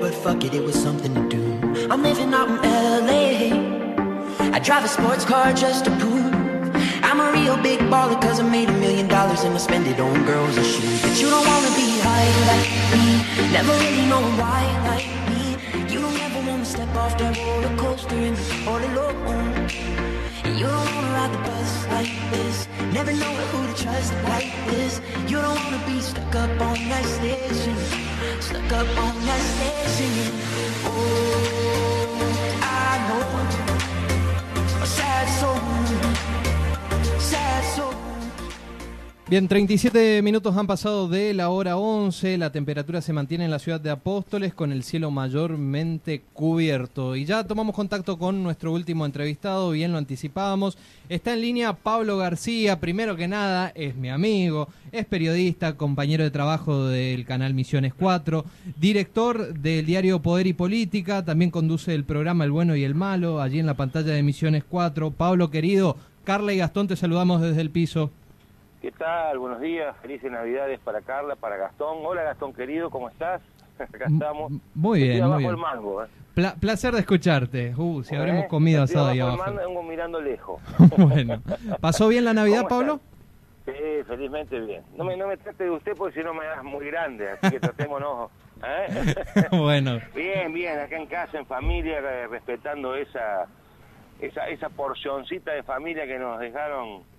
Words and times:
but 0.00 0.14
fuck 0.14 0.44
it, 0.44 0.54
it 0.54 0.62
was 0.62 0.74
something 0.74 1.14
to 1.14 1.28
do. 1.28 1.88
I'm 1.90 2.02
living 2.02 2.32
out 2.34 2.48
in 2.48 2.56
LA. 3.06 4.54
I 4.56 4.58
drive 4.58 4.84
a 4.84 4.88
sports 4.88 5.24
car 5.24 5.52
just 5.52 5.84
to 5.86 5.90
prove 5.98 6.32
I'm 7.02 7.20
a 7.20 7.32
real 7.32 7.56
big 7.62 7.80
baller 7.90 8.20
cause 8.20 8.40
I 8.40 8.48
made 8.48 8.68
a 8.68 8.72
million 8.72 9.08
dollars 9.08 9.42
and 9.44 9.54
I 9.54 9.58
spend 9.58 9.86
it 9.86 10.00
on 10.00 10.24
girls 10.24 10.56
and 10.56 10.66
shoes. 10.66 11.02
But 11.02 11.20
you 11.20 11.28
don't 11.28 11.46
wanna 11.46 11.72
be 11.76 11.88
high 12.06 12.30
like 12.50 12.70
me, 12.92 13.52
never 13.52 13.72
really 13.84 14.06
know 14.12 14.22
why 14.40 14.62
like 14.90 15.08
me. 15.30 15.44
You 15.92 16.00
don't 16.00 16.18
ever 16.20 16.40
wanna 16.48 16.64
step 16.64 16.94
off 16.96 17.18
that 17.18 17.36
roller 17.38 17.76
coaster 17.76 18.14
and 18.14 18.36
all 18.66 18.78
alone. 18.78 19.91
You 20.62 20.68
don't 20.68 20.94
wanna 20.94 21.18
ride 21.18 21.32
the 21.32 21.38
bus 21.38 21.86
like 21.88 22.12
this, 22.30 22.68
never 22.92 23.12
know 23.12 23.34
who 23.50 23.66
to 23.66 23.74
trust 23.82 24.12
like 24.30 24.54
this. 24.70 25.00
You 25.26 25.40
don't 25.42 25.58
wanna 25.64 25.82
be 25.88 26.00
stuck 26.00 26.36
up 26.36 26.60
on 26.60 26.78
that 26.88 27.04
station, 27.04 27.76
stuck 28.40 28.72
up 28.72 28.86
on 28.96 29.26
that 29.26 29.40
station. 29.54 30.12
Oh, 30.86 32.60
I 32.62 32.98
know 33.08 33.24
a 34.82 34.86
sad 34.86 35.28
soul. 35.40 35.58
Bien, 39.32 39.48
37 39.48 40.20
minutos 40.20 40.54
han 40.58 40.66
pasado 40.66 41.08
de 41.08 41.32
la 41.32 41.48
hora 41.48 41.78
11, 41.78 42.36
la 42.36 42.52
temperatura 42.52 43.00
se 43.00 43.14
mantiene 43.14 43.46
en 43.46 43.50
la 43.50 43.58
ciudad 43.58 43.80
de 43.80 43.88
Apóstoles 43.88 44.52
con 44.52 44.72
el 44.72 44.82
cielo 44.82 45.10
mayormente 45.10 46.20
cubierto. 46.34 47.16
Y 47.16 47.24
ya 47.24 47.42
tomamos 47.42 47.74
contacto 47.74 48.18
con 48.18 48.42
nuestro 48.42 48.72
último 48.74 49.06
entrevistado, 49.06 49.70
bien 49.70 49.90
lo 49.90 49.96
anticipábamos. 49.96 50.76
Está 51.08 51.32
en 51.32 51.40
línea 51.40 51.72
Pablo 51.72 52.18
García, 52.18 52.78
primero 52.78 53.16
que 53.16 53.26
nada 53.26 53.72
es 53.74 53.96
mi 53.96 54.10
amigo, 54.10 54.68
es 54.92 55.06
periodista, 55.06 55.78
compañero 55.78 56.24
de 56.24 56.30
trabajo 56.30 56.88
del 56.88 57.24
canal 57.24 57.54
Misiones 57.54 57.94
4, 57.94 58.44
director 58.78 59.54
del 59.54 59.86
diario 59.86 60.20
Poder 60.20 60.46
y 60.46 60.52
Política, 60.52 61.24
también 61.24 61.50
conduce 61.50 61.94
el 61.94 62.04
programa 62.04 62.44
El 62.44 62.50
Bueno 62.50 62.76
y 62.76 62.84
el 62.84 62.94
Malo, 62.94 63.40
allí 63.40 63.60
en 63.60 63.66
la 63.66 63.78
pantalla 63.78 64.12
de 64.12 64.22
Misiones 64.22 64.62
4. 64.68 65.10
Pablo 65.12 65.50
querido, 65.50 65.96
Carla 66.24 66.52
y 66.52 66.58
Gastón 66.58 66.86
te 66.86 66.96
saludamos 66.96 67.40
desde 67.40 67.62
el 67.62 67.70
piso. 67.70 68.10
¿Qué 68.82 68.90
tal? 68.90 69.38
Buenos 69.38 69.60
días, 69.60 69.96
felices 70.02 70.28
Navidades 70.28 70.80
para 70.80 71.02
Carla, 71.02 71.36
para 71.36 71.56
Gastón. 71.56 71.98
Hola 72.02 72.24
Gastón 72.24 72.52
querido, 72.52 72.90
¿cómo 72.90 73.08
estás? 73.08 73.40
Acá 73.78 74.06
estamos. 74.06 74.50
Muy 74.74 75.04
bien, 75.04 75.24
muy 75.24 75.38
bien. 75.38 75.50
El 75.50 75.56
mango, 75.56 76.02
¿eh? 76.02 76.08
placer 76.58 76.92
de 76.92 76.98
escucharte. 76.98 77.74
Uh, 77.76 78.02
si 78.02 78.16
habremos 78.16 78.46
comido 78.46 78.82
asado 78.82 79.06
ahí 79.06 79.20
abajo. 79.20 79.44
El 79.46 79.88
mirando 79.88 80.20
lejos. 80.20 80.60
bueno. 80.98 81.40
¿Pasó 81.80 82.08
bien 82.08 82.24
la 82.24 82.34
Navidad, 82.34 82.66
Pablo? 82.68 82.98
Sí, 83.66 83.72
felizmente 84.04 84.58
bien. 84.58 84.82
No 84.96 85.04
me, 85.04 85.16
no 85.16 85.28
me 85.28 85.36
trate 85.36 85.62
de 85.62 85.70
usted 85.70 85.92
porque 85.96 86.18
si 86.18 86.26
no 86.26 86.34
me 86.34 86.44
das 86.44 86.64
muy 86.64 86.84
grande, 86.86 87.30
así 87.30 87.52
que 87.52 87.60
tratémonos. 87.60 88.32
¿eh? 88.66 89.46
bueno. 89.52 90.00
Bien, 90.12 90.52
bien, 90.52 90.80
acá 90.80 90.96
en 90.96 91.06
casa, 91.06 91.38
en 91.38 91.46
familia, 91.46 92.00
respetando 92.26 92.96
esa, 92.96 93.46
esa, 94.20 94.48
esa 94.48 94.70
porcioncita 94.70 95.52
de 95.52 95.62
familia 95.62 96.04
que 96.04 96.18
nos 96.18 96.40
dejaron 96.40 97.12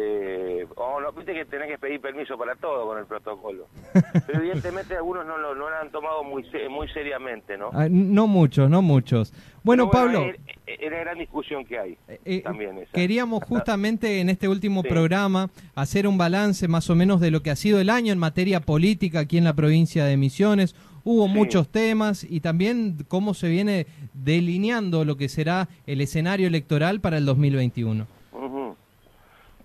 eh, 0.00 0.64
o 0.76 1.00
no, 1.00 1.12
viste 1.12 1.34
que 1.34 1.44
tenés 1.44 1.68
que 1.68 1.78
pedir 1.78 2.00
permiso 2.00 2.38
para 2.38 2.54
todo 2.54 2.86
con 2.86 2.98
el 2.98 3.06
protocolo. 3.06 3.66
Pero 4.26 4.38
evidentemente 4.38 4.96
algunos 4.96 5.26
no 5.26 5.36
lo, 5.36 5.56
no 5.56 5.66
han 5.66 5.90
tomado 5.90 6.22
muy 6.22 6.44
muy 6.70 6.88
seriamente, 6.88 7.58
¿no? 7.58 7.70
Ah, 7.72 7.88
no 7.90 8.28
muchos, 8.28 8.70
no 8.70 8.80
muchos. 8.80 9.32
Bueno, 9.64 9.90
Pablo... 9.90 10.24
Es 10.66 10.90
la 10.90 10.98
gran 10.98 11.18
discusión 11.18 11.64
que 11.64 11.78
hay. 11.78 11.98
Eh, 12.08 12.20
eh, 12.24 12.40
también 12.42 12.78
Queríamos 12.92 13.42
justamente 13.42 14.20
en 14.20 14.28
este 14.28 14.48
último 14.48 14.82
programa 14.82 15.50
hacer 15.74 16.06
un 16.06 16.18
balance 16.18 16.68
más 16.68 16.88
o 16.90 16.94
menos 16.94 17.20
de 17.20 17.30
lo 17.30 17.42
que 17.42 17.50
ha 17.50 17.56
sido 17.56 17.80
el 17.80 17.90
año 17.90 18.12
en 18.12 18.18
materia 18.18 18.60
política 18.60 19.20
aquí 19.20 19.38
en 19.38 19.44
la 19.44 19.54
provincia 19.54 20.04
de 20.04 20.16
Misiones. 20.16 20.76
Hubo 21.04 21.26
muchos 21.26 21.70
temas 21.70 22.22
y 22.22 22.40
también 22.40 22.98
cómo 23.08 23.32
se 23.34 23.48
viene 23.48 23.86
delineando 24.12 25.04
lo 25.04 25.16
que 25.16 25.28
será 25.28 25.68
el 25.86 26.02
escenario 26.02 26.46
electoral 26.46 27.00
para 27.00 27.16
el 27.16 27.24
2021. 27.24 28.06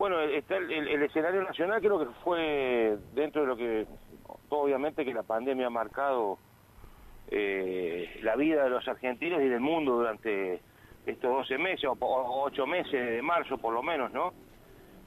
Bueno, 0.03 0.19
está 0.19 0.57
el, 0.57 1.01
escenario 1.01 1.43
nacional 1.43 1.79
creo 1.79 1.97
que 1.97 2.13
fue 2.25 2.97
dentro 3.13 3.43
de 3.43 3.47
lo 3.47 3.55
que, 3.55 3.87
obviamente 4.49 5.05
que 5.05 5.13
la 5.13 5.23
pandemia 5.23 5.67
ha 5.67 5.69
marcado 5.69 6.39
eh, 7.31 8.19
la 8.21 8.35
vida 8.35 8.65
de 8.65 8.69
los 8.69 8.85
argentinos 8.85 9.41
y 9.41 9.47
del 9.47 9.61
mundo 9.61 9.93
durante 9.93 10.59
estos 11.05 11.31
12 11.47 11.57
meses 11.57 11.85
o 11.85 11.95
8 12.01 12.67
meses 12.67 12.91
de 12.91 13.21
marzo 13.21 13.57
por 13.57 13.73
lo 13.73 13.81
menos, 13.81 14.11
¿no? 14.11 14.33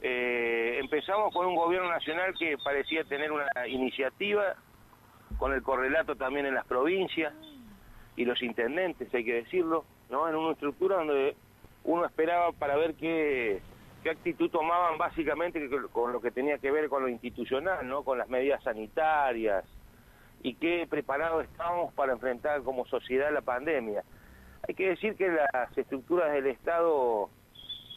Eh, 0.01 0.79
empezamos 0.81 1.31
con 1.35 1.45
un 1.45 1.57
gobierno 1.57 1.91
nacional 1.91 2.33
que 2.33 2.57
parecía 2.65 3.05
tener 3.05 3.31
una 3.31 3.69
iniciativa, 3.69 4.55
con 5.37 5.53
el 5.53 5.63
correlato 5.63 6.17
también 6.17 6.47
en 6.47 6.55
las 6.55 6.65
provincias 6.65 7.35
y 8.17 8.25
los 8.25 8.43
intendentes, 8.43 9.13
hay 9.13 9.27
que 9.27 9.35
decirlo, 9.35 9.85
¿no? 10.09 10.27
En 10.27 10.37
una 10.37 10.53
estructura 10.53 10.97
donde 10.97 11.37
uno 11.85 12.07
esperaba 12.07 12.53
para 12.53 12.77
ver 12.77 12.95
qué 12.95 13.61
qué 14.07 14.13
actitud 14.13 14.49
tomaban 14.51 14.99
básicamente 14.99 15.69
con 15.91 16.13
lo 16.13 16.21
que 16.21 16.31
tenía 16.31 16.59
que 16.59 16.71
ver 16.71 16.89
con 16.89 17.03
lo 17.03 17.09
institucional, 17.09 17.89
¿no? 17.89 18.05
Con 18.05 18.19
las 18.19 18.29
medidas 18.29 18.63
sanitarias 18.63 19.65
y 20.45 20.55
qué 20.55 20.87
preparados 20.89 21.43
estábamos 21.45 21.93
para 21.93 22.13
enfrentar 22.13 22.63
como 22.63 22.87
sociedad 22.87 23.33
la 23.33 23.41
pandemia. 23.41 24.05
Hay 24.69 24.77
que 24.77 24.91
decir 24.91 25.17
que 25.17 25.29
las 25.29 25.77
estructuras 25.77 26.33
del 26.33 26.47
Estado 26.47 27.31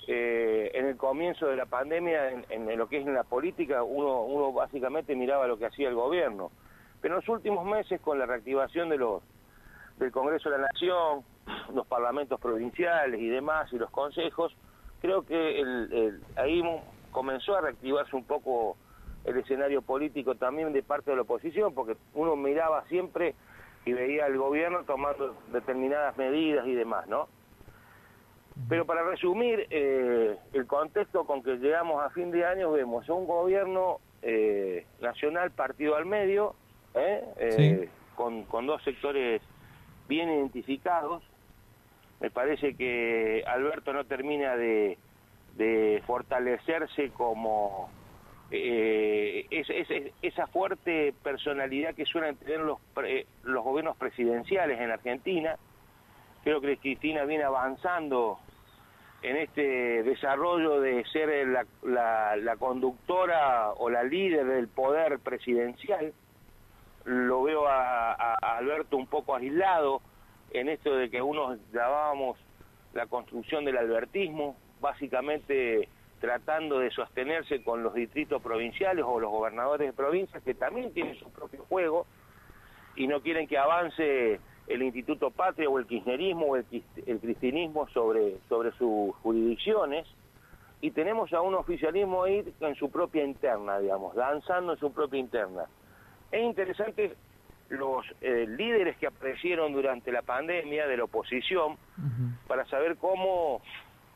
eh, 0.08 0.72
en 0.74 0.88
el 0.88 0.98
comienzo 0.98 1.46
de 1.46 1.58
la 1.58 1.68
pandemia, 1.68 2.44
en, 2.50 2.76
lo 2.76 2.90
que 2.90 3.02
es 3.02 3.06
en 3.06 3.14
la 3.14 3.24
política, 3.24 3.84
uno, 3.84 4.22
uno 4.22 4.52
básicamente 4.52 5.16
miraba 5.16 5.46
lo 5.46 5.60
que 5.60 5.68
hacía 5.68 5.90
el 5.90 5.96
gobierno. 5.96 6.50
Pero 7.02 7.14
en 7.14 7.20
los 7.20 7.30
últimos 7.30 7.68
meses, 7.68 8.02
con 8.02 8.18
la 8.18 8.26
reactivación 8.26 8.90
de 8.90 8.98
los 8.98 9.22
del 10.00 10.12
Congreso 10.12 10.50
de 10.50 10.58
la 10.58 10.70
Nación, 10.74 11.24
los 11.76 11.86
parlamentos 11.86 12.42
provinciales 12.42 13.22
y 13.22 13.30
demás, 13.30 13.72
y 13.72 13.78
los 13.78 13.92
consejos, 13.92 14.56
creo 15.02 15.24
que 15.24 15.60
el, 15.60 16.22
ahí 16.36 16.64
comenzó 17.12 17.56
a 17.56 17.62
reactivarse 17.62 18.16
un 18.16 18.24
poco 18.26 18.78
el 19.26 19.38
escenario 19.38 19.82
político 19.82 20.36
también 20.36 20.72
de 20.74 20.84
parte 20.84 21.12
de 21.12 21.18
la 21.18 21.24
oposición, 21.24 21.74
porque 21.74 21.96
uno 22.14 22.36
miraba 22.36 22.86
siempre 22.88 23.36
y 23.86 23.94
veía 23.94 24.26
al 24.26 24.38
gobierno 24.38 24.84
tomando 24.84 25.36
determinadas 25.52 26.18
medidas 26.18 26.66
y 26.68 26.74
demás, 26.74 27.08
¿no? 27.08 27.28
Pero 28.68 28.86
para 28.86 29.04
resumir, 29.04 29.68
eh, 29.70 30.38
el 30.52 30.68
contexto 30.68 31.26
con 31.26 31.44
que 31.44 31.58
llegamos 31.58 32.04
a 32.04 32.10
fin 32.10 32.30
de 32.32 32.46
año, 32.46 32.72
vemos 32.72 33.08
un 33.08 33.26
gobierno 33.26 34.00
eh, 34.22 34.86
nacional 35.00 35.52
partido 35.52 35.96
al 35.96 36.06
medio, 36.06 36.56
¿eh? 36.94 37.90
con, 38.16 38.44
con 38.44 38.68
dos 38.68 38.84
sectores 38.84 39.42
bien 40.10 40.30
identificados, 40.30 41.24
me 42.20 42.30
parece 42.30 42.76
que 42.76 43.44
Alberto 43.48 43.94
no 43.94 44.06
termina 44.06 44.56
de, 44.56 44.98
fortalecerse 46.06 47.10
como 47.10 47.90
eh, 48.52 49.46
esa 50.22 50.48
fuerte 50.48 51.14
personalidad 51.24 51.96
que 51.96 52.06
suelen 52.06 52.38
tener 52.38 52.62
los, 52.62 52.80
los 53.44 53.64
gobiernos 53.64 53.98
presidenciales 53.98 54.80
en 54.80 54.92
Argentina. 54.92 55.58
Creo 56.44 56.62
que 56.62 56.78
Cristina 56.78 57.26
viene 57.26 57.44
avanzando 57.44 58.40
en 59.22 59.36
este 59.36 60.04
desarrollo 60.04 60.80
de 60.80 61.04
ser 61.12 61.48
la, 61.84 62.56
conductora 62.58 63.72
o 63.72 63.90
la 63.90 64.04
líder 64.04 64.46
del 64.46 64.70
poder 64.70 65.20
presidencial. 65.20 66.14
Lo 67.04 67.44
veo 67.44 67.68
a 67.68 68.36
Alberto 68.36 68.96
un 68.98 69.08
poco 69.08 69.36
aislado 69.36 70.02
en 70.52 70.70
esto 70.70 70.96
de 70.96 71.10
que 71.10 71.22
unos 71.22 71.60
llamábamos 71.72 72.38
la 72.94 73.08
construcción 73.08 73.66
del 73.66 73.78
albertismo, 73.78 74.56
básicamente 74.82 75.88
tratando 76.20 76.80
de 76.80 76.92
sostenerse 76.92 77.64
con 77.64 77.84
los 77.84 77.94
distritos 77.94 78.42
provinciales 78.42 79.06
o 79.08 79.20
los 79.20 79.32
gobernadores 79.32 79.88
de 79.88 79.94
provincias 79.94 80.44
que 80.44 80.54
también 80.54 80.94
tienen 80.94 81.16
su 81.16 81.32
propio 81.32 81.64
juego 81.70 82.06
y 82.96 83.08
no 83.08 83.22
quieren 83.22 83.48
que 83.48 83.58
avance 83.58 84.40
el 84.68 84.84
Instituto 84.84 85.32
Patria 85.32 85.70
o 85.70 85.80
el 85.80 85.88
kirchnerismo 85.88 86.46
o 86.48 86.56
el, 86.58 86.66
cristianismo 87.20 87.88
sobre, 87.90 88.38
sobre 88.50 88.72
sus 88.74 89.16
jurisdicciones 89.18 90.06
y 90.82 90.92
tenemos 90.92 91.32
a 91.34 91.42
un 91.42 91.56
oficialismo 91.56 92.24
ahí 92.24 92.44
en 92.60 92.76
su 92.76 92.90
propia 92.90 93.24
interna, 93.24 93.80
digamos, 93.80 94.16
danzando 94.16 94.74
en 94.74 94.80
su 94.80 94.92
propia 94.92 95.20
interna. 95.20 95.66
Es 96.32 96.42
interesante 96.42 97.16
los 97.70 98.06
eh, 98.22 98.46
líderes 98.48 98.98
que 98.98 99.08
aparecieron 99.08 99.74
durante 99.74 100.12
la 100.12 100.22
pandemia 100.22 100.88
de 100.88 100.98
la 100.98 101.04
oposición 101.04 101.78
para 102.48 102.66
saber 102.68 102.98
cómo 102.98 103.62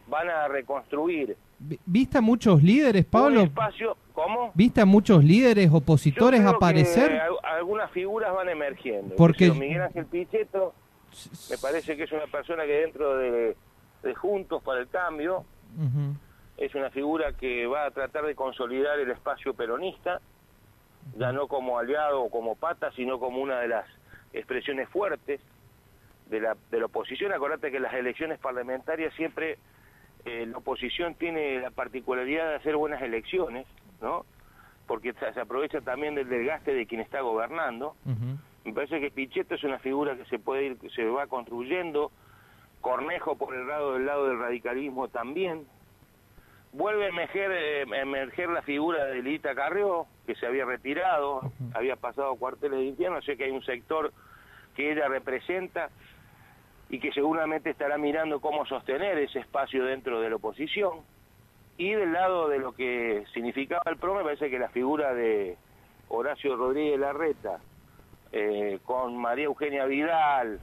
van 0.07 0.29
a 0.29 0.47
reconstruir. 0.47 1.37
¿Viste 1.85 2.17
a 2.17 2.21
muchos 2.21 2.61
líderes, 2.61 3.05
Pablo? 3.05 3.41
espacio, 3.41 3.95
¿Cómo? 4.13 4.51
¿Viste 4.53 4.81
a 4.81 4.85
muchos 4.85 5.23
líderes 5.23 5.71
opositores 5.71 6.41
aparecer? 6.41 7.21
algunas 7.43 7.89
figuras 7.91 8.33
van 8.33 8.49
emergiendo. 8.49 9.15
Porque 9.15 9.51
Miguel 9.51 9.83
Ángel 9.83 10.05
Pichetto 10.05 10.73
me 11.49 11.57
parece 11.57 11.95
que 11.95 12.03
es 12.03 12.11
una 12.11 12.27
persona 12.27 12.63
que 12.63 12.81
dentro 12.81 13.17
de, 13.17 13.55
Juntos 14.15 14.61
para 14.63 14.81
el 14.81 14.89
Cambio 14.89 15.45
es 16.57 16.75
una 16.75 16.89
figura 16.89 17.31
que 17.33 17.65
va 17.65 17.85
a 17.85 17.91
tratar 17.91 18.25
de 18.25 18.35
consolidar 18.35 18.99
el 18.99 19.09
espacio 19.09 19.53
peronista 19.53 20.19
ya 21.17 21.31
no 21.31 21.47
como 21.47 21.77
aliado 21.77 22.23
o 22.23 22.29
como 22.29 22.55
pata, 22.55 22.91
sino 22.91 23.19
como 23.19 23.39
una 23.39 23.59
de 23.59 23.67
las 23.67 23.85
expresiones 24.33 24.89
fuertes 24.89 25.41
de 26.29 26.39
la, 26.39 26.57
de 26.71 26.79
la 26.79 26.85
oposición. 26.85 27.31
Acordate 27.31 27.71
que 27.71 27.79
las 27.79 27.93
elecciones 27.93 28.39
parlamentarias 28.39 29.13
siempre 29.15 29.57
eh, 30.25 30.45
la 30.45 30.57
oposición 30.57 31.15
tiene 31.15 31.59
la 31.59 31.71
particularidad 31.71 32.49
de 32.49 32.55
hacer 32.55 32.77
buenas 32.77 33.01
elecciones, 33.01 33.67
¿no? 34.01 34.25
Porque 34.87 35.13
se 35.13 35.39
aprovecha 35.39 35.81
también 35.81 36.15
del 36.15 36.29
desgaste 36.29 36.73
de 36.73 36.85
quien 36.85 37.01
está 37.01 37.21
gobernando. 37.21 37.95
Me 38.65 38.73
parece 38.73 38.99
que 38.99 39.11
Pichetto 39.11 39.55
es 39.55 39.63
una 39.63 39.79
figura 39.79 40.15
que 40.15 40.25
se 40.25 40.39
puede 40.39 40.65
ir, 40.65 40.77
se 40.95 41.05
va 41.05 41.27
construyendo. 41.27 42.11
Cornejo 42.81 43.37
por 43.37 43.55
el 43.55 43.67
lado 43.67 43.93
del 43.93 44.05
lado 44.05 44.27
del 44.27 44.39
radicalismo 44.39 45.07
también. 45.07 45.65
Vuelve 46.73 47.05
a 47.05 47.09
emerger, 47.09 47.51
eh, 47.51 47.81
emerger 47.81 48.49
la 48.49 48.63
figura 48.63 49.05
de 49.05 49.21
Lita 49.21 49.53
Carrió, 49.53 50.07
que 50.25 50.33
se 50.33 50.47
había 50.47 50.65
retirado, 50.65 51.51
había 51.75 51.95
pasado 51.95 52.35
cuarteles 52.35 52.79
de 52.79 52.85
infierno, 52.85 53.21
sé 53.21 53.37
que 53.37 53.43
hay 53.43 53.51
un 53.51 53.63
sector 53.63 54.11
que 54.75 54.91
ella 54.91 55.07
representa 55.07 55.89
y 56.89 56.99
que 56.99 57.11
seguramente 57.11 57.69
estará 57.69 57.99
mirando 57.99 58.41
cómo 58.41 58.65
sostener 58.65 59.19
ese 59.19 59.39
espacio 59.39 59.85
dentro 59.85 60.19
de 60.19 60.31
la 60.31 60.37
oposición. 60.37 61.01
Y 61.77 61.91
del 61.91 62.11
lado 62.11 62.49
de 62.49 62.57
lo 62.57 62.73
que 62.73 63.23
significaba 63.33 63.83
el 63.85 63.97
PRO, 63.97 64.15
me 64.15 64.23
parece 64.23 64.49
que 64.49 64.57
la 64.57 64.69
figura 64.69 65.13
de 65.13 65.57
Horacio 66.09 66.55
Rodríguez 66.55 66.99
Larreta, 66.99 67.59
eh, 68.31 68.79
con 68.83 69.15
María 69.17 69.45
Eugenia 69.45 69.85
Vidal, 69.85 70.59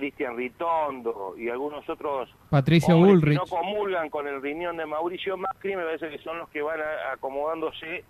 Cristian 0.00 0.34
Ritondo 0.34 1.34
y 1.36 1.50
algunos 1.50 1.86
otros 1.86 2.30
Patricia 2.48 2.94
Bullrich. 2.94 3.38
que 3.38 3.44
no 3.44 3.46
comulgan 3.46 4.08
con 4.08 4.26
el 4.26 4.40
riñón 4.40 4.78
de 4.78 4.86
Mauricio 4.86 5.36
Macri, 5.36 5.76
me 5.76 5.84
parece 5.84 6.08
que 6.08 6.18
son 6.24 6.38
los 6.38 6.48
que 6.48 6.62
van 6.62 6.80
acomodándose 7.12 8.02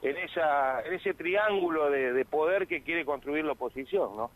en, 0.00 0.16
esa, 0.16 0.80
en 0.80 0.94
ese 0.94 1.12
triángulo 1.12 1.90
de, 1.90 2.14
de 2.14 2.24
poder 2.24 2.66
que 2.66 2.82
quiere 2.82 3.04
construir 3.04 3.44
la 3.44 3.52
oposición, 3.52 4.16
¿no? 4.16 4.30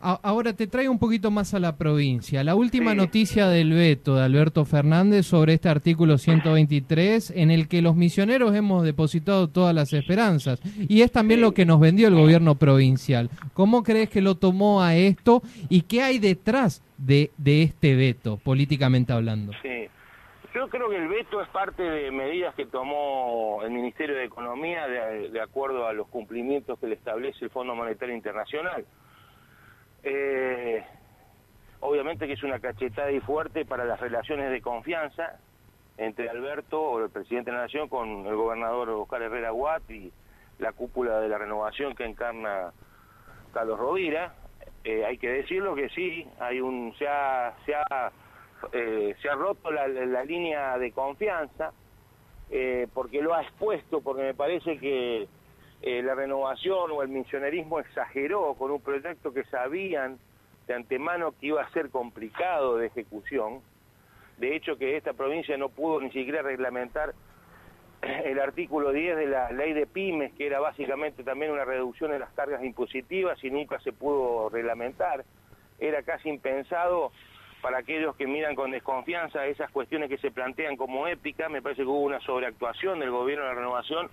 Ahora 0.00 0.52
te 0.52 0.66
traigo 0.66 0.92
un 0.92 0.98
poquito 0.98 1.30
más 1.30 1.54
a 1.54 1.58
la 1.58 1.76
provincia. 1.76 2.44
La 2.44 2.54
última 2.54 2.94
noticia 2.94 3.48
del 3.48 3.72
veto 3.72 4.14
de 4.14 4.24
Alberto 4.24 4.64
Fernández 4.66 5.26
sobre 5.26 5.54
este 5.54 5.70
artículo 5.70 6.18
123 6.18 7.30
en 7.30 7.50
el 7.50 7.66
que 7.66 7.80
los 7.80 7.96
misioneros 7.96 8.54
hemos 8.54 8.84
depositado 8.84 9.48
todas 9.48 9.74
las 9.74 9.94
esperanzas 9.94 10.60
y 10.88 11.00
es 11.00 11.10
también 11.10 11.40
lo 11.40 11.52
que 11.52 11.64
nos 11.64 11.80
vendió 11.80 12.08
el 12.08 12.14
gobierno 12.14 12.56
provincial. 12.56 13.30
¿Cómo 13.54 13.82
crees 13.82 14.10
que 14.10 14.20
lo 14.20 14.34
tomó 14.34 14.82
a 14.82 14.94
esto 14.94 15.42
y 15.70 15.82
qué 15.82 16.02
hay 16.02 16.18
detrás 16.18 16.82
de, 16.98 17.30
de 17.38 17.62
este 17.62 17.96
veto, 17.96 18.36
políticamente 18.36 19.14
hablando? 19.14 19.52
Sí. 19.62 19.88
Yo 20.54 20.68
creo 20.68 20.88
que 20.88 20.96
el 20.96 21.08
veto 21.08 21.42
es 21.42 21.48
parte 21.48 21.82
de 21.82 22.10
medidas 22.10 22.54
que 22.54 22.64
tomó 22.66 23.60
el 23.62 23.70
Ministerio 23.70 24.16
de 24.16 24.24
Economía 24.24 24.86
de, 24.86 25.30
de 25.30 25.40
acuerdo 25.40 25.86
a 25.86 25.92
los 25.92 26.08
cumplimientos 26.08 26.78
que 26.78 26.86
le 26.86 26.94
establece 26.94 27.44
el 27.44 27.50
Fondo 27.50 27.74
Monetario 27.74 28.14
Internacional. 28.14 28.84
Eh, 30.08 30.84
obviamente 31.80 32.28
que 32.28 32.34
es 32.34 32.42
una 32.44 32.60
cachetada 32.60 33.10
y 33.10 33.18
fuerte 33.18 33.64
para 33.64 33.84
las 33.84 33.98
relaciones 33.98 34.52
de 34.52 34.62
confianza 34.62 35.40
entre 35.98 36.30
Alberto, 36.30 36.80
o 36.80 37.02
el 37.02 37.10
presidente 37.10 37.50
de 37.50 37.56
la 37.56 37.64
Nación, 37.64 37.88
con 37.88 38.24
el 38.24 38.36
gobernador 38.36 38.88
Oscar 38.90 39.22
Herrera 39.22 39.52
Watt 39.52 39.90
y 39.90 40.12
la 40.60 40.72
cúpula 40.72 41.18
de 41.18 41.28
la 41.28 41.38
renovación 41.38 41.96
que 41.96 42.04
encarna 42.04 42.72
Carlos 43.52 43.80
Rovira. 43.80 44.32
Eh, 44.84 45.04
hay 45.04 45.18
que 45.18 45.28
decirlo 45.28 45.74
que 45.74 45.88
sí, 45.88 46.24
hay 46.38 46.60
un 46.60 46.94
se 46.96 47.08
ha, 47.08 47.54
se 47.66 47.74
ha, 47.74 48.12
eh, 48.72 49.16
se 49.20 49.28
ha 49.28 49.34
roto 49.34 49.72
la, 49.72 49.88
línea 50.22 50.78
de 50.78 50.92
confianza, 50.92 51.72
porque 52.94 53.20
lo 53.20 53.34
ha 53.34 53.42
expuesto, 53.42 54.00
porque 54.02 54.22
me 54.22 54.34
parece 54.34 54.78
que 54.78 55.26
eh, 55.82 56.02
la 56.02 56.14
renovación 56.14 56.90
o 56.90 57.02
el 57.02 57.08
misionerismo 57.08 57.80
exageró 57.80 58.54
con 58.54 58.70
un 58.70 58.80
proyecto 58.80 59.32
que 59.32 59.44
sabían 59.44 60.18
de 60.66 60.74
antemano 60.74 61.32
que 61.38 61.48
iba 61.48 61.62
a 61.62 61.70
ser 61.70 61.90
complicado 61.90 62.76
de 62.76 62.86
ejecución. 62.86 63.60
De 64.38 64.56
hecho, 64.56 64.76
que 64.76 64.96
esta 64.96 65.12
provincia 65.12 65.56
no 65.56 65.68
pudo 65.68 66.00
ni 66.00 66.10
siquiera 66.10 66.42
reglamentar 66.42 67.14
el 68.02 68.38
artículo 68.40 68.92
10 68.92 69.16
de 69.16 69.26
la 69.26 69.50
ley 69.52 69.72
de 69.72 69.86
pymes, 69.86 70.32
que 70.34 70.46
era 70.46 70.60
básicamente 70.60 71.22
también 71.22 71.52
una 71.52 71.64
reducción 71.64 72.10
de 72.10 72.18
las 72.18 72.32
cargas 72.32 72.62
impositivas 72.64 73.42
y 73.44 73.50
nunca 73.50 73.78
se 73.80 73.92
pudo 73.92 74.48
reglamentar. 74.48 75.24
Era 75.78 76.02
casi 76.02 76.28
impensado 76.28 77.12
para 77.60 77.78
aquellos 77.78 78.16
que 78.16 78.26
miran 78.26 78.54
con 78.54 78.70
desconfianza 78.70 79.46
esas 79.46 79.70
cuestiones 79.70 80.08
que 80.08 80.18
se 80.18 80.30
plantean 80.30 80.76
como 80.76 81.06
épicas. 81.06 81.50
Me 81.50 81.62
parece 81.62 81.82
que 81.82 81.88
hubo 81.88 82.00
una 82.00 82.20
sobreactuación 82.20 83.00
del 83.00 83.10
gobierno 83.10 83.44
de 83.44 83.50
la 83.50 83.54
renovación 83.54 84.10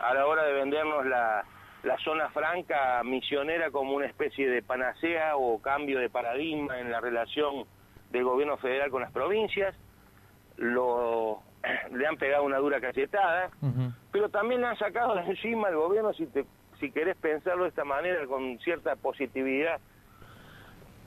a 0.00 0.14
la 0.14 0.26
hora 0.26 0.44
de 0.44 0.52
vendernos 0.52 1.06
la, 1.06 1.44
la 1.82 1.98
zona 1.98 2.28
franca 2.30 3.02
misionera 3.04 3.70
como 3.70 3.94
una 3.94 4.06
especie 4.06 4.48
de 4.48 4.62
panacea 4.62 5.36
o 5.36 5.60
cambio 5.60 5.98
de 5.98 6.10
paradigma 6.10 6.80
en 6.80 6.90
la 6.90 7.00
relación 7.00 7.64
del 8.10 8.24
gobierno 8.24 8.56
federal 8.56 8.90
con 8.90 9.02
las 9.02 9.12
provincias. 9.12 9.74
Lo, 10.56 11.42
le 11.92 12.06
han 12.06 12.16
pegado 12.16 12.44
una 12.44 12.58
dura 12.58 12.80
cachetada, 12.80 13.50
pero 14.12 14.28
también 14.28 14.60
le 14.60 14.68
han 14.68 14.78
sacado 14.78 15.14
de 15.14 15.22
encima 15.22 15.68
al 15.68 15.76
gobierno, 15.76 16.12
si, 16.14 16.26
te, 16.26 16.44
si 16.80 16.90
querés 16.90 17.16
pensarlo 17.16 17.64
de 17.64 17.70
esta 17.70 17.84
manera, 17.84 18.26
con 18.26 18.58
cierta 18.60 18.96
positividad 18.96 19.80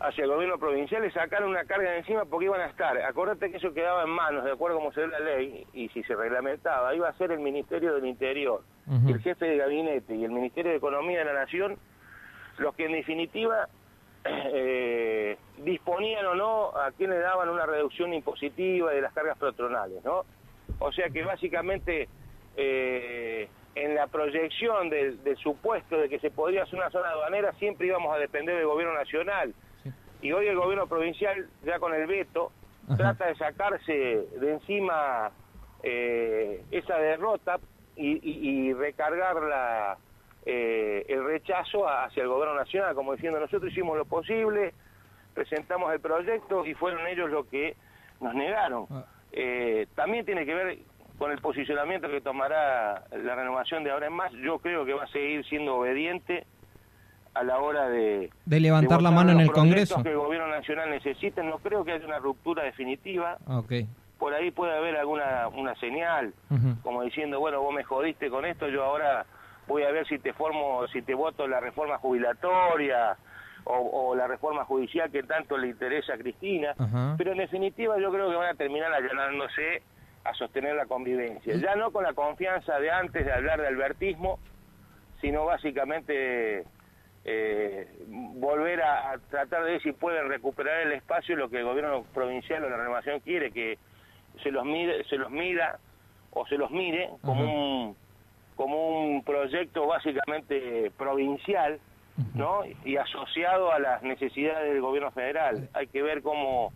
hacia 0.03 0.23
el 0.23 0.31
gobierno 0.31 0.57
provincial 0.57 1.01
le 1.01 1.11
sacaron 1.11 1.49
una 1.49 1.65
carga 1.65 1.91
de 1.91 1.99
encima 1.99 2.25
porque 2.25 2.45
iban 2.45 2.61
a 2.61 2.65
estar, 2.65 2.97
acordate 2.97 3.51
que 3.51 3.57
eso 3.57 3.73
quedaba 3.73 4.03
en 4.03 4.09
manos, 4.09 4.43
de 4.43 4.51
acuerdo 4.51 4.77
a 4.77 4.79
como 4.79 4.93
se 4.93 5.01
ve 5.01 5.07
la 5.07 5.19
ley, 5.19 5.65
y 5.73 5.89
si 5.89 6.03
se 6.03 6.15
reglamentaba, 6.15 6.93
iba 6.95 7.07
a 7.07 7.13
ser 7.13 7.31
el 7.31 7.39
Ministerio 7.39 7.93
del 7.93 8.05
Interior, 8.05 8.63
el 9.07 9.19
jefe 9.21 9.45
de 9.45 9.57
gabinete 9.57 10.15
y 10.15 10.23
el 10.25 10.31
Ministerio 10.31 10.71
de 10.71 10.77
Economía 10.77 11.19
de 11.19 11.25
la 11.25 11.33
Nación, 11.33 11.77
los 12.57 12.75
que 12.75 12.85
en 12.85 12.93
definitiva 12.93 13.67
eh, 14.25 15.37
disponían 15.59 16.25
o 16.25 16.35
no 16.35 16.77
a 16.77 16.91
quienes 16.91 17.21
daban 17.21 17.49
una 17.49 17.65
reducción 17.65 18.13
impositiva 18.13 18.91
de 18.91 19.01
las 19.01 19.13
cargas 19.13 19.37
patronales, 19.37 20.03
¿no? 20.03 20.25
O 20.79 20.91
sea 20.91 21.09
que 21.09 21.23
básicamente 21.23 22.09
eh, 22.57 23.47
en 23.75 23.95
la 23.95 24.07
proyección 24.07 24.89
del, 24.89 25.23
del, 25.23 25.37
supuesto 25.37 25.97
de 25.97 26.09
que 26.09 26.19
se 26.19 26.31
podría 26.31 26.63
hacer 26.63 26.77
una 26.77 26.89
zona 26.89 27.09
aduanera 27.09 27.53
siempre 27.53 27.87
íbamos 27.87 28.13
a 28.13 28.19
depender 28.19 28.57
del 28.57 28.65
gobierno 28.65 28.93
nacional 28.93 29.53
y 30.21 30.31
hoy 30.31 30.47
el 30.47 30.55
gobierno 30.55 30.87
provincial, 30.87 31.47
ya 31.63 31.79
con 31.79 31.93
el 31.93 32.07
veto, 32.07 32.51
trata 32.97 33.27
de 33.27 33.35
sacarse 33.35 33.93
de 33.93 34.51
encima 34.51 35.31
eh, 35.83 36.63
esa 36.71 36.97
derrota 36.97 37.59
y, 37.95 38.19
y, 38.23 38.73
recargar 38.73 39.35
la, 39.41 39.97
eh, 40.45 41.05
el 41.07 41.23
rechazo 41.23 41.87
hacia 41.87 42.23
el 42.23 42.29
gobierno 42.29 42.55
nacional, 42.55 42.95
como 42.95 43.13
diciendo 43.13 43.39
nosotros 43.39 43.71
hicimos 43.71 43.97
lo 43.97 44.05
posible, 44.05 44.73
presentamos 45.33 45.93
el 45.93 45.99
proyecto 45.99 46.65
y 46.65 46.73
fueron 46.73 47.05
ellos 47.07 47.29
los 47.29 47.45
que 47.47 47.75
nos 48.19 48.33
negaron. 48.33 48.87
Ah. 48.89 49.05
Eh, 49.31 49.87
también 49.95 50.25
tiene 50.25 50.45
que 50.45 50.53
ver 50.53 50.79
con 51.17 51.31
el 51.31 51.39
posicionamiento 51.39 52.09
que 52.09 52.21
tomará 52.21 53.05
la 53.11 53.35
renovación 53.35 53.83
de 53.83 53.91
ahora 53.91 54.07
en 54.07 54.13
más. 54.13 54.31
Yo 54.33 54.59
creo 54.59 54.85
que 54.85 54.93
va 54.93 55.03
a 55.03 55.07
seguir 55.07 55.45
siendo 55.45 55.75
obediente 55.75 56.45
a 57.33 57.43
la 57.43 57.59
hora 57.59 57.87
de, 57.89 58.29
de 58.45 58.59
levantar 58.59 59.01
la 59.01 59.11
mano 59.11 59.31
en 59.31 59.39
el 59.39 59.51
Congreso. 59.51 60.03
que 60.03 60.09
el 60.09 60.17
gobierno 60.17 60.47
nacional 60.47 60.89
necesita 60.89 61.41
no 61.43 61.59
creo 61.59 61.85
que 61.85 61.93
haya 61.93 62.05
una 62.05 62.19
ruptura 62.19 62.63
definitiva. 62.63 63.37
Okay. 63.47 63.87
por 64.19 64.33
ahí 64.33 64.51
puede 64.51 64.75
haber 64.77 64.97
alguna 64.97 65.47
una 65.47 65.73
señal 65.75 66.33
como 66.83 67.01
diciendo 67.03 67.39
bueno 67.39 67.61
vos 67.61 67.73
me 67.73 67.83
jodiste 67.83 68.29
con 68.29 68.45
esto 68.45 68.67
yo 68.67 68.83
ahora 68.83 69.25
voy 69.67 69.83
a 69.83 69.91
ver 69.91 70.05
si 70.07 70.19
te 70.19 70.33
formo 70.33 70.85
si 70.91 71.01
te 71.01 71.13
voto 71.15 71.47
la 71.47 71.59
reforma 71.59 71.97
jubilatoria 71.97 73.15
o, 73.63 74.09
o 74.09 74.15
la 74.15 74.27
reforma 74.27 74.65
judicial 74.65 75.09
que 75.09 75.23
tanto 75.23 75.57
le 75.57 75.69
interesa 75.69 76.13
a 76.15 76.17
Cristina 76.17 76.75
pero 77.17 77.31
en 77.31 77.37
definitiva 77.37 77.97
yo 77.99 78.11
creo 78.11 78.29
que 78.29 78.35
van 78.35 78.49
a 78.49 78.57
terminar 78.57 78.91
allanándose 78.93 79.81
a 80.23 80.33
sostener 80.35 80.75
la 80.75 80.85
convivencia. 80.85 81.55
Ya 81.55 81.75
no 81.75 81.89
con 81.91 82.03
la 82.03 82.13
confianza 82.13 82.77
de 82.79 82.91
antes 82.91 83.25
de 83.25 83.31
hablar 83.31 83.59
de 83.61 83.67
albertismo 83.67 84.37
sino 85.21 85.45
básicamente 85.45 86.63
eh, 87.23 87.87
volver 88.07 88.81
a, 88.81 89.17
tratar 89.29 89.63
de 89.63 89.71
ver 89.73 89.81
si 89.81 89.91
pueden 89.91 90.27
recuperar 90.27 90.81
el 90.81 90.93
espacio 90.93 91.35
lo 91.35 91.49
que 91.49 91.59
el 91.59 91.65
gobierno 91.65 92.03
provincial 92.13 92.63
o 92.63 92.69
la 92.69 92.77
renovación 92.77 93.19
quiere 93.19 93.51
que 93.51 93.77
se 94.41 94.51
los 94.51 94.65
mide, 94.65 95.03
se 95.05 95.17
los 95.17 95.29
mida 95.29 95.79
o 96.31 96.47
se 96.47 96.57
los 96.57 96.71
mire 96.71 97.09
como 97.21 97.43
un 97.43 97.95
como 98.55 99.05
un 99.05 99.23
proyecto 99.23 99.87
básicamente 99.87 100.91
provincial 100.97 101.79
no 102.35 102.61
y 102.85 102.97
asociado 102.97 103.71
a 103.71 103.79
las 103.79 104.03
necesidades 104.03 104.71
del 104.71 104.81
gobierno 104.81 105.11
federal. 105.11 105.69
Hay 105.73 105.87
que 105.87 106.01
ver 106.01 106.21
cómo 106.21 106.71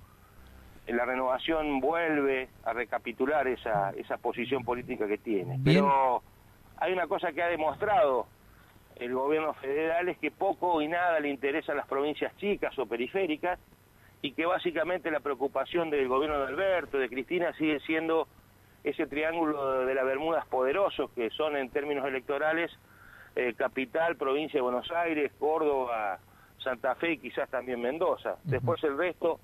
la 0.88 1.06
renovación 1.06 1.80
vuelve 1.80 2.50
a 2.64 2.74
recapitular 2.74 3.48
esa 3.48 3.92
esa 3.92 4.18
posición 4.18 4.64
política 4.64 5.08
que 5.08 5.18
tiene. 5.18 5.60
Pero 5.64 6.22
hay 6.78 6.94
una 6.94 7.08
cosa 7.08 7.32
que 7.32 7.42
ha 7.42 7.48
demostrado 7.48 8.28
el 8.96 9.14
gobierno 9.14 9.54
federal 9.56 10.10
es 10.10 10.18
que 10.18 10.32
poco 10.32 10.82
y 10.82 10.88
nada 10.88 11.20
le 11.20 11.30
interesa 11.30 11.74
a 11.74 11.76
las 11.76 11.88
provincias 11.88 12.36
chicas 12.38 12.78
o 12.80 12.86
periféricas 12.86 13.60
y 14.22 14.32
que 14.32 14.46
básicamente 14.46 15.12
la 15.12 15.20
preocupación 15.20 15.90
del 15.90 16.08
gobierno 16.08 16.40
de 16.40 16.48
Alberto, 16.48 16.98
de 16.98 17.10
Cristina, 17.10 17.54
sigue 17.54 17.80
siendo 17.82 18.28
ese 18.84 19.08
triángulo 19.08 19.86
de 19.86 19.94
las 19.94 20.06
Bermudas 20.06 20.46
poderosos 20.48 21.12
que 21.12 21.30
son 21.32 21.58
en 21.58 21.70
términos 21.70 22.06
electorales 22.06 22.72
eh, 23.36 23.54
capital, 23.54 24.16
provincia 24.16 24.58
de 24.58 24.62
Buenos 24.62 24.90
Aires, 24.92 25.32
Córdoba, 25.38 26.20
Santa 26.64 26.96
Fe 26.96 27.14
y 27.14 27.18
quizás 27.18 27.50
también 27.50 27.82
Mendoza. 27.82 28.38
Después 28.44 28.84
el 28.84 28.98
resto 28.98 29.40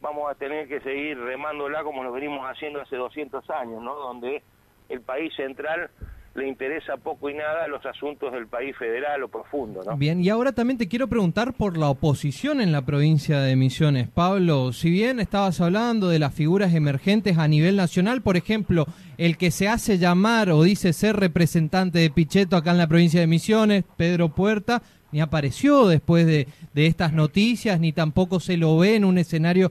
vamos 0.00 0.30
a 0.30 0.34
tener 0.34 0.66
que 0.68 0.80
seguir 0.80 1.18
remándola 1.18 1.82
como 1.82 2.02
lo 2.02 2.12
venimos 2.12 2.44
haciendo 2.46 2.80
hace 2.80 2.96
200 2.96 3.48
años, 3.50 3.82
¿no? 3.82 3.94
Donde 3.94 4.42
el 4.88 5.00
país 5.00 5.34
central 5.34 5.90
le 6.34 6.48
interesa 6.48 6.96
poco 6.96 7.30
y 7.30 7.34
nada 7.34 7.68
los 7.68 7.84
asuntos 7.86 8.32
del 8.32 8.48
país 8.48 8.76
federal 8.76 9.22
o 9.22 9.28
profundo, 9.28 9.82
¿no? 9.84 9.96
Bien, 9.96 10.20
y 10.20 10.28
ahora 10.28 10.52
también 10.52 10.78
te 10.78 10.88
quiero 10.88 11.06
preguntar 11.06 11.54
por 11.54 11.76
la 11.76 11.88
oposición 11.88 12.60
en 12.60 12.72
la 12.72 12.82
provincia 12.82 13.40
de 13.40 13.54
Misiones. 13.54 14.08
Pablo, 14.08 14.72
si 14.72 14.90
bien 14.90 15.20
estabas 15.20 15.60
hablando 15.60 16.08
de 16.08 16.18
las 16.18 16.34
figuras 16.34 16.74
emergentes 16.74 17.38
a 17.38 17.46
nivel 17.46 17.76
nacional, 17.76 18.20
por 18.22 18.36
ejemplo, 18.36 18.86
el 19.16 19.36
que 19.36 19.52
se 19.52 19.68
hace 19.68 19.98
llamar 19.98 20.50
o 20.50 20.62
dice 20.62 20.92
ser 20.92 21.16
representante 21.16 22.00
de 22.00 22.10
Pichetto 22.10 22.56
acá 22.56 22.72
en 22.72 22.78
la 22.78 22.88
provincia 22.88 23.20
de 23.20 23.28
Misiones, 23.28 23.84
Pedro 23.96 24.30
Puerta, 24.30 24.82
ni 25.12 25.20
apareció 25.20 25.86
después 25.86 26.26
de, 26.26 26.48
de 26.72 26.86
estas 26.86 27.12
noticias, 27.12 27.78
ni 27.78 27.92
tampoco 27.92 28.40
se 28.40 28.56
lo 28.56 28.76
ve 28.76 28.96
en 28.96 29.04
un 29.04 29.18
escenario 29.18 29.70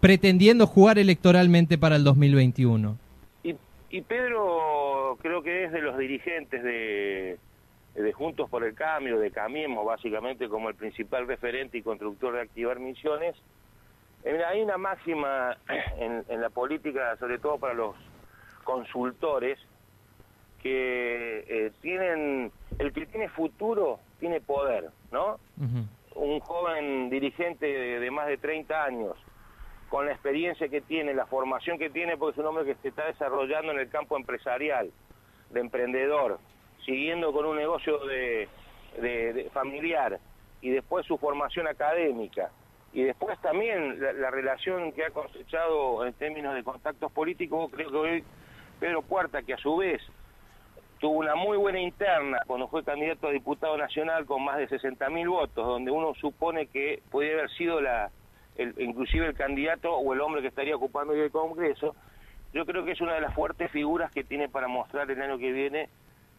pretendiendo 0.00 0.66
jugar 0.66 0.98
electoralmente 0.98 1.78
para 1.78 1.96
el 1.96 2.04
2021. 2.04 2.98
Y, 3.42 3.54
y 3.90 4.02
Pedro 4.02 4.77
creo 5.18 5.42
que 5.42 5.64
es 5.64 5.72
de 5.72 5.80
los 5.80 5.96
dirigentes 5.98 6.62
de, 6.62 7.38
de 7.94 8.12
Juntos 8.12 8.48
por 8.48 8.64
el 8.64 8.74
Cambio, 8.74 9.18
de 9.18 9.30
Camiemos, 9.30 9.84
básicamente 9.84 10.48
como 10.48 10.68
el 10.68 10.74
principal 10.74 11.26
referente 11.26 11.78
y 11.78 11.82
constructor 11.82 12.34
de 12.34 12.42
Activar 12.42 12.78
Misiones. 12.78 13.36
Eh, 14.24 14.42
hay 14.44 14.62
una 14.62 14.78
máxima 14.78 15.56
en, 15.98 16.24
en 16.28 16.40
la 16.40 16.50
política, 16.50 17.16
sobre 17.16 17.38
todo 17.38 17.58
para 17.58 17.74
los 17.74 17.96
consultores, 18.64 19.58
que 20.62 21.44
eh, 21.48 21.72
tienen, 21.80 22.50
el 22.78 22.92
que 22.92 23.06
tiene 23.06 23.28
futuro 23.28 24.00
tiene 24.18 24.40
poder, 24.40 24.90
¿no? 25.12 25.38
Un 26.14 26.40
joven 26.40 27.10
dirigente 27.10 27.66
de, 27.66 28.00
de 28.00 28.10
más 28.10 28.26
de 28.26 28.36
30 28.36 28.84
años, 28.84 29.14
con 29.88 30.06
la 30.06 30.12
experiencia 30.12 30.68
que 30.68 30.80
tiene, 30.80 31.14
la 31.14 31.26
formación 31.26 31.78
que 31.78 31.90
tiene, 31.90 32.16
porque 32.16 32.32
es 32.32 32.38
un 32.38 32.46
hombre 32.46 32.64
que 32.64 32.74
se 32.82 32.88
está 32.88 33.06
desarrollando 33.06 33.72
en 33.72 33.78
el 33.78 33.88
campo 33.88 34.16
empresarial, 34.16 34.90
de 35.50 35.60
emprendedor, 35.60 36.38
siguiendo 36.84 37.32
con 37.32 37.46
un 37.46 37.56
negocio 37.56 37.98
de, 38.06 38.48
familiar, 39.52 40.18
y 40.60 40.70
después 40.70 41.06
su 41.06 41.18
formación 41.18 41.66
académica, 41.66 42.50
y 42.92 43.02
después 43.02 43.38
también 43.40 44.00
la, 44.00 44.12
la 44.12 44.30
relación 44.30 44.92
que 44.92 45.04
ha 45.04 45.10
cosechado 45.10 46.04
en 46.06 46.12
términos 46.14 46.54
de 46.54 46.64
contactos 46.64 47.12
políticos, 47.12 47.70
creo 47.72 47.90
que 47.90 47.96
hoy 47.96 48.24
Pedro 48.80 49.02
Puerta, 49.02 49.42
que 49.42 49.54
a 49.54 49.58
su 49.58 49.76
vez 49.76 50.00
tuvo 50.98 51.18
una 51.18 51.34
muy 51.36 51.56
buena 51.56 51.78
interna 51.80 52.38
cuando 52.46 52.66
fue 52.66 52.82
candidato 52.82 53.28
a 53.28 53.30
diputado 53.30 53.76
nacional 53.76 54.26
con 54.26 54.42
más 54.44 54.56
de 54.58 54.68
60.000 54.68 55.28
votos, 55.28 55.64
donde 55.66 55.90
uno 55.92 56.14
supone 56.14 56.66
que 56.66 57.02
podría 57.10 57.34
haber 57.34 57.50
sido 57.50 57.80
la 57.80 58.10
el- 58.56 58.74
inclusive 58.78 59.26
el 59.26 59.34
candidato 59.36 59.94
o 59.94 60.12
el 60.12 60.20
hombre 60.20 60.42
que 60.42 60.48
estaría 60.48 60.74
ocupando 60.74 61.12
el 61.12 61.30
Congreso, 61.30 61.94
yo 62.52 62.64
creo 62.64 62.84
que 62.84 62.92
es 62.92 63.00
una 63.00 63.14
de 63.14 63.20
las 63.20 63.34
fuertes 63.34 63.70
figuras 63.70 64.10
que 64.12 64.24
tiene 64.24 64.48
para 64.48 64.68
mostrar 64.68 65.10
el 65.10 65.20
año 65.20 65.38
que 65.38 65.52
viene 65.52 65.88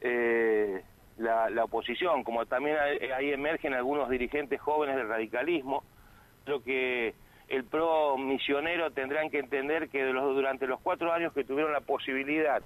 eh, 0.01 0.81
la, 1.17 1.63
oposición, 1.63 2.23
como 2.23 2.45
también 2.45 2.77
ahí 3.15 3.31
emergen 3.31 3.73
algunos 3.73 4.09
dirigentes 4.09 4.59
jóvenes 4.59 4.95
del 4.95 5.07
radicalismo, 5.07 5.83
creo 6.45 6.63
que 6.63 7.13
el 7.49 7.65
pro 7.65 8.17
misionero 8.17 8.91
tendrán 8.91 9.29
que 9.29 9.39
entender 9.39 9.89
que 9.89 10.03
los, 10.05 10.35
durante 10.35 10.67
los 10.67 10.79
cuatro 10.79 11.11
años 11.11 11.33
que 11.33 11.43
tuvieron 11.43 11.73
la 11.73 11.81
posibilidad 11.81 12.61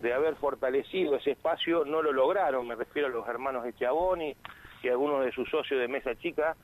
de 0.00 0.14
haber 0.14 0.34
fortalecido 0.36 1.16
ese 1.16 1.32
espacio 1.32 1.84
no 1.84 2.00
lo 2.00 2.12
lograron, 2.12 2.66
me 2.66 2.74
refiero 2.74 3.08
a 3.08 3.10
los 3.10 3.28
hermanos 3.28 3.64
de 3.64 3.74
Chaboni 3.74 4.34
y 4.82 4.88
algunos 4.88 5.24
de 5.24 5.32
sus 5.32 5.48
socios 5.50 5.78
de 5.78 5.88
Mesa 5.88 6.14
Chica, 6.16 6.56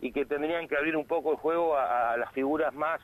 y 0.00 0.12
que 0.12 0.24
tendrían 0.24 0.66
que 0.66 0.76
abrir 0.76 0.96
un 0.96 1.06
poco 1.06 1.30
el 1.30 1.36
juego 1.36 1.76
a 1.76 2.16
las 2.16 2.32
figuras 2.32 2.74
más, 2.74 3.00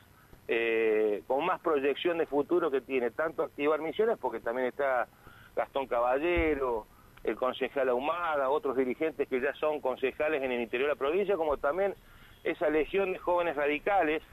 eh, 0.47 1.23
con 1.27 1.45
más 1.45 1.59
proyección 1.61 2.17
de 2.17 2.25
futuro 2.25 2.71
que 2.71 2.81
tiene, 2.81 3.11
tanto 3.11 3.43
Activar 3.43 3.81
Misiones, 3.81 4.17
porque 4.17 4.39
también 4.39 4.67
está 4.67 5.07
Gastón 5.55 5.87
Caballero, 5.87 6.87
el 7.23 7.35
concejal 7.35 7.89
Ahumada, 7.89 8.49
otros 8.49 8.77
dirigentes 8.77 9.27
que 9.27 9.41
ya 9.41 9.53
son 9.55 9.81
concejales 9.81 10.41
en 10.41 10.51
el 10.51 10.61
interior 10.61 10.89
de 10.89 10.95
la 10.95 10.99
provincia, 10.99 11.35
como 11.35 11.57
también 11.57 11.95
esa 12.43 12.69
legión 12.69 13.11
de 13.11 13.19
jóvenes 13.19 13.55
radicales 13.55 14.23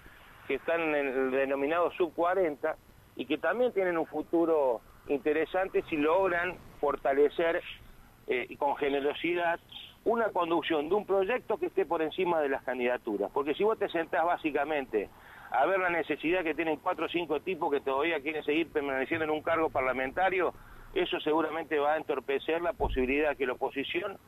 que 0.46 0.54
están 0.54 0.80
en 0.94 0.94
el 0.94 1.30
denominado 1.30 1.90
sub 1.92 2.14
40 2.14 2.76
y 3.16 3.26
que 3.26 3.38
también 3.38 3.72
tienen 3.72 3.96
un 3.96 4.06
futuro 4.06 4.80
interesante 5.08 5.82
si 5.88 5.96
logran 5.96 6.56
fortalecer 6.80 7.62
eh, 8.26 8.54
con 8.58 8.76
generosidad 8.76 9.58
una 10.04 10.28
conducción 10.28 10.88
de 10.88 10.94
un 10.94 11.06
proyecto 11.06 11.56
que 11.56 11.66
esté 11.66 11.86
por 11.86 12.02
encima 12.02 12.40
de 12.40 12.50
las 12.50 12.62
candidaturas. 12.62 13.30
Porque 13.32 13.54
si 13.54 13.64
vos 13.64 13.78
te 13.78 13.88
sentás 13.88 14.24
básicamente 14.24 15.08
a 15.54 15.66
ver 15.66 15.78
la 15.78 15.90
necesidad 15.90 16.42
que 16.42 16.54
tienen 16.54 16.78
cuatro 16.78 17.06
o 17.06 17.08
cinco 17.08 17.40
tipos 17.40 17.70
que 17.70 17.80
todavía 17.80 18.20
quieren 18.20 18.42
seguir 18.44 18.68
permaneciendo 18.70 19.24
en 19.24 19.30
un 19.30 19.42
cargo 19.42 19.70
parlamentario, 19.70 20.52
eso 20.94 21.20
seguramente 21.20 21.78
va 21.78 21.94
a 21.94 21.96
entorpecer 21.96 22.60
la 22.60 22.72
posibilidad 22.72 23.30
de 23.30 23.36
que 23.36 23.46
la 23.46 23.52
oposición 23.52 24.18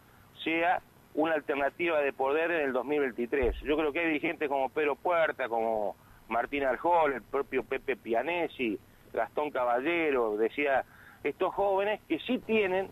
sea 0.44 0.80
una 1.14 1.34
alternativa 1.34 2.00
de 2.00 2.12
poder 2.12 2.50
en 2.52 2.60
el 2.66 2.72
2023. 2.72 3.56
Yo 3.62 3.76
creo 3.76 3.92
que 3.92 4.00
hay 4.00 4.06
dirigentes 4.06 4.48
como 4.48 4.68
Pedro 4.68 4.94
Puerta, 4.94 5.48
como 5.48 5.96
Martín 6.28 6.64
Arjol, 6.64 7.14
el 7.14 7.22
propio 7.22 7.64
Pepe 7.64 7.96
Pianesi, 7.96 8.78
Gastón 9.12 9.50
Caballero, 9.50 10.36
decía, 10.36 10.84
estos 11.24 11.54
jóvenes 11.54 12.00
que 12.08 12.20
sí 12.20 12.38
tienen 12.38 12.88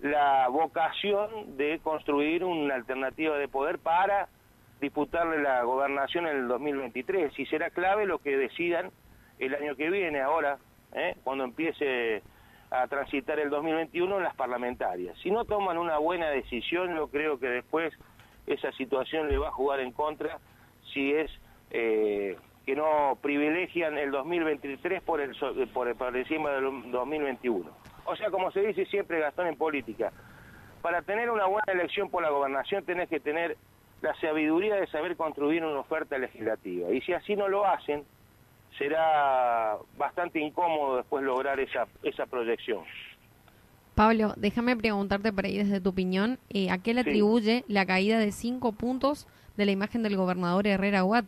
la 0.00 0.48
vocación 0.48 1.56
de 1.56 1.78
construir 1.80 2.44
una 2.44 2.74
alternativa 2.74 3.36
de 3.36 3.48
poder 3.48 3.78
para 3.78 4.28
disputarle 4.80 5.42
la 5.42 5.62
gobernación 5.62 6.26
en 6.26 6.36
el 6.36 6.48
2023 6.48 7.38
y 7.38 7.46
será 7.46 7.70
clave 7.70 8.06
lo 8.06 8.18
que 8.18 8.36
decidan 8.36 8.90
el 9.38 9.54
año 9.54 9.76
que 9.76 9.90
viene 9.90 10.20
ahora, 10.20 10.58
¿eh? 10.92 11.16
cuando 11.24 11.44
empiece 11.44 12.22
a 12.70 12.86
transitar 12.86 13.38
el 13.38 13.50
2021 13.50 14.16
en 14.18 14.22
las 14.24 14.34
parlamentarias. 14.34 15.16
Si 15.22 15.30
no 15.30 15.44
toman 15.44 15.78
una 15.78 15.98
buena 15.98 16.28
decisión, 16.30 16.94
yo 16.94 17.08
creo 17.08 17.38
que 17.38 17.48
después 17.48 17.94
esa 18.46 18.72
situación 18.72 19.28
le 19.28 19.38
va 19.38 19.48
a 19.48 19.52
jugar 19.52 19.80
en 19.80 19.92
contra 19.92 20.38
si 20.92 21.12
es 21.12 21.30
eh, 21.70 22.36
que 22.66 22.74
no 22.76 23.18
privilegian 23.22 23.96
el 23.98 24.10
2023 24.10 25.02
por 25.02 25.20
el, 25.20 25.34
por, 25.72 25.88
el- 25.88 25.96
por 25.96 26.16
encima 26.16 26.50
del 26.50 26.90
2021. 26.90 27.70
O 28.04 28.16
sea, 28.16 28.30
como 28.30 28.50
se 28.50 28.60
dice 28.60 28.84
siempre, 28.86 29.20
Gastón, 29.20 29.46
en 29.48 29.56
política, 29.56 30.12
para 30.82 31.02
tener 31.02 31.30
una 31.30 31.46
buena 31.46 31.72
elección 31.72 32.10
por 32.10 32.22
la 32.22 32.30
gobernación 32.30 32.84
tenés 32.84 33.08
que 33.08 33.20
tener 33.20 33.56
la 34.02 34.14
sabiduría 34.20 34.76
de 34.76 34.86
saber 34.88 35.16
construir 35.16 35.64
una 35.64 35.80
oferta 35.80 36.18
legislativa. 36.18 36.90
Y 36.90 37.00
si 37.02 37.12
así 37.12 37.34
no 37.36 37.48
lo 37.48 37.66
hacen, 37.66 38.04
será 38.78 39.76
bastante 39.96 40.38
incómodo 40.38 40.98
después 40.98 41.24
lograr 41.24 41.58
esa, 41.58 41.86
esa 42.02 42.26
proyección. 42.26 42.84
Pablo, 43.94 44.34
déjame 44.36 44.76
preguntarte 44.76 45.32
por 45.32 45.44
ahí 45.44 45.58
desde 45.58 45.80
tu 45.80 45.90
opinión, 45.90 46.38
eh, 46.50 46.70
¿a 46.70 46.78
qué 46.78 46.94
le 46.94 47.02
Sí. 47.02 47.10
atribuye 47.10 47.64
la 47.66 47.84
caída 47.86 48.18
de 48.18 48.30
cinco 48.30 48.70
puntos 48.72 49.26
de 49.56 49.66
la 49.66 49.72
imagen 49.72 50.04
del 50.04 50.16
gobernador 50.16 50.68
Herrera 50.68 51.02
Watt? 51.02 51.24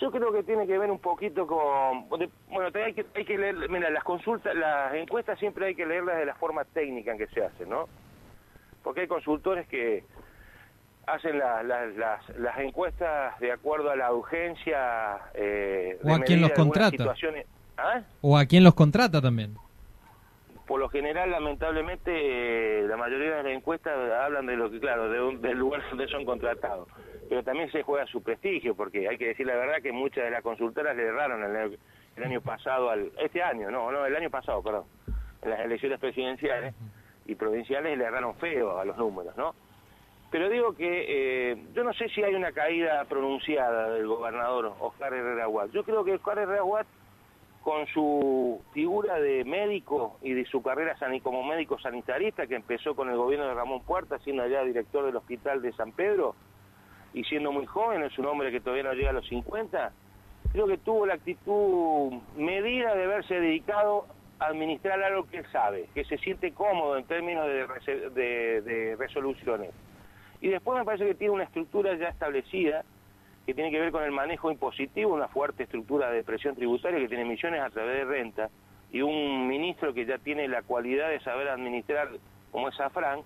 Yo 0.00 0.10
creo 0.12 0.32
que 0.32 0.42
tiene 0.44 0.66
que 0.66 0.78
ver 0.78 0.90
un 0.90 0.98
poquito 1.00 1.46
con... 1.46 2.08
Bueno, 2.08 2.70
hay 2.84 2.94
que, 2.94 3.04
hay 3.14 3.24
que 3.24 3.36
leer... 3.38 3.68
Mira, 3.68 3.90
las 3.90 4.04
consultas, 4.04 4.54
las 4.54 4.94
encuestas 4.94 5.38
siempre 5.38 5.66
hay 5.66 5.74
que 5.74 5.86
leerlas 5.86 6.18
de 6.18 6.26
la 6.26 6.34
forma 6.36 6.64
técnica 6.64 7.12
en 7.12 7.18
que 7.18 7.26
se 7.28 7.44
hacen, 7.44 7.68
¿no? 7.68 7.88
Porque 8.84 9.02
hay 9.02 9.08
consultores 9.08 9.66
que 9.68 10.04
hacen 11.12 11.38
la- 11.38 11.62
la- 11.62 11.86
las, 11.86 12.28
las 12.38 12.58
encuestas 12.58 13.38
de 13.40 13.52
acuerdo 13.52 13.90
a 13.90 13.96
la 13.96 14.12
urgencia... 14.12 15.18
Eh, 15.34 15.98
O 16.04 16.14
a 16.14 16.18
de 16.18 16.24
quien 16.24 16.40
los 16.40 16.50
contrata. 16.52 17.14
¿Ah? 17.76 18.00
O 18.20 18.36
a 18.36 18.44
quien 18.46 18.64
los 18.64 18.74
contrata 18.74 19.20
también. 19.20 19.54
Por 20.66 20.80
lo 20.80 20.88
general, 20.90 21.30
lamentablemente, 21.30 22.10
eh, 22.12 22.86
la 22.86 22.96
mayoría 22.96 23.36
de 23.36 23.42
las 23.44 23.52
encuestas 23.52 23.94
hablan 24.20 24.46
de 24.46 24.56
lo 24.56 24.70
que, 24.70 24.80
claro, 24.80 25.08
de 25.08 25.20
un- 25.22 25.40
del 25.40 25.56
lugar 25.58 25.80
donde 25.88 26.08
son 26.08 26.24
contratados. 26.24 26.88
Pero 27.28 27.42
también 27.42 27.70
se 27.72 27.82
juega 27.82 28.06
su 28.06 28.22
prestigio, 28.22 28.74
porque 28.74 29.08
hay 29.08 29.16
que 29.16 29.28
decir 29.28 29.46
la 29.46 29.54
verdad 29.54 29.76
que 29.82 29.92
muchas 29.92 30.24
de 30.24 30.30
las 30.30 30.42
consultoras 30.42 30.94
le 30.96 31.06
erraron 31.06 31.42
el, 31.44 31.56
año- 31.56 31.76
el 32.16 32.24
año 32.24 32.40
pasado, 32.40 32.90
al 32.90 33.10
este 33.18 33.42
año, 33.42 33.70
no, 33.70 33.90
no, 33.92 34.04
el 34.04 34.14
año 34.16 34.28
pasado, 34.30 34.62
perdón, 34.62 34.84
en 35.42 35.50
las 35.50 35.60
elecciones 35.60 36.00
presidenciales 36.00 36.74
y 37.26 37.34
provinciales 37.34 37.96
le 37.96 38.04
erraron 38.04 38.34
feo 38.36 38.78
a 38.78 38.84
los 38.84 38.96
números, 38.96 39.36
¿no? 39.36 39.54
Pero 40.30 40.50
digo 40.50 40.74
que 40.74 41.52
eh, 41.52 41.56
yo 41.74 41.84
no 41.84 41.92
sé 41.94 42.08
si 42.10 42.22
hay 42.22 42.34
una 42.34 42.52
caída 42.52 43.04
pronunciada 43.06 43.90
del 43.90 44.06
gobernador 44.06 44.74
Oscar 44.78 45.14
Herrera 45.14 45.48
Watt. 45.48 45.70
Yo 45.70 45.84
creo 45.84 46.04
que 46.04 46.14
Oscar 46.14 46.38
Herrera 46.38 46.64
Watt 46.64 46.86
con 47.62 47.86
su 47.88 48.62
figura 48.72 49.18
de 49.20 49.44
médico 49.44 50.18
y 50.22 50.32
de 50.32 50.44
su 50.46 50.62
carrera 50.62 50.96
como 51.22 51.42
médico 51.42 51.78
sanitarista 51.78 52.46
que 52.46 52.56
empezó 52.56 52.94
con 52.94 53.10
el 53.10 53.16
gobierno 53.16 53.46
de 53.46 53.54
Ramón 53.54 53.82
Puerta, 53.82 54.18
siendo 54.20 54.42
allá 54.42 54.62
director 54.62 55.04
del 55.04 55.16
hospital 55.16 55.60
de 55.60 55.72
San 55.72 55.92
Pedro 55.92 56.34
y 57.14 57.24
siendo 57.24 57.50
muy 57.50 57.66
joven, 57.66 58.02
es 58.02 58.16
un 58.18 58.26
hombre 58.26 58.50
que 58.50 58.60
todavía 58.60 58.84
no 58.84 58.92
llega 58.92 59.10
a 59.10 59.14
los 59.14 59.26
50, 59.28 59.92
creo 60.52 60.66
que 60.66 60.78
tuvo 60.78 61.06
la 61.06 61.14
actitud 61.14 62.12
medida 62.36 62.94
de 62.94 63.04
haberse 63.04 63.40
dedicado 63.40 64.06
a 64.38 64.46
administrar 64.46 65.02
algo 65.02 65.26
que 65.28 65.38
él 65.38 65.46
sabe, 65.50 65.88
que 65.94 66.04
se 66.04 66.16
siente 66.18 66.52
cómodo 66.52 66.96
en 66.96 67.04
términos 67.04 67.46
de 67.46 68.96
resoluciones 68.98 69.72
Y 70.40 70.48
después 70.48 70.78
me 70.78 70.84
parece 70.84 71.06
que 71.06 71.14
tiene 71.14 71.34
una 71.34 71.44
estructura 71.44 71.94
ya 71.96 72.08
establecida 72.08 72.84
que 73.46 73.54
tiene 73.54 73.70
que 73.70 73.80
ver 73.80 73.90
con 73.90 74.04
el 74.04 74.12
manejo 74.12 74.50
impositivo, 74.50 75.14
una 75.14 75.28
fuerte 75.28 75.62
estructura 75.62 76.10
de 76.10 76.22
presión 76.22 76.54
tributaria 76.54 76.98
que 77.00 77.08
tiene 77.08 77.24
millones 77.24 77.62
a 77.62 77.70
través 77.70 77.96
de 77.96 78.04
renta 78.04 78.50
y 78.92 79.00
un 79.00 79.48
ministro 79.48 79.94
que 79.94 80.06
ya 80.06 80.18
tiene 80.18 80.48
la 80.48 80.62
cualidad 80.62 81.08
de 81.08 81.20
saber 81.20 81.48
administrar 81.48 82.08
como 82.52 82.68
es 82.68 82.76
Safran, 82.76 83.20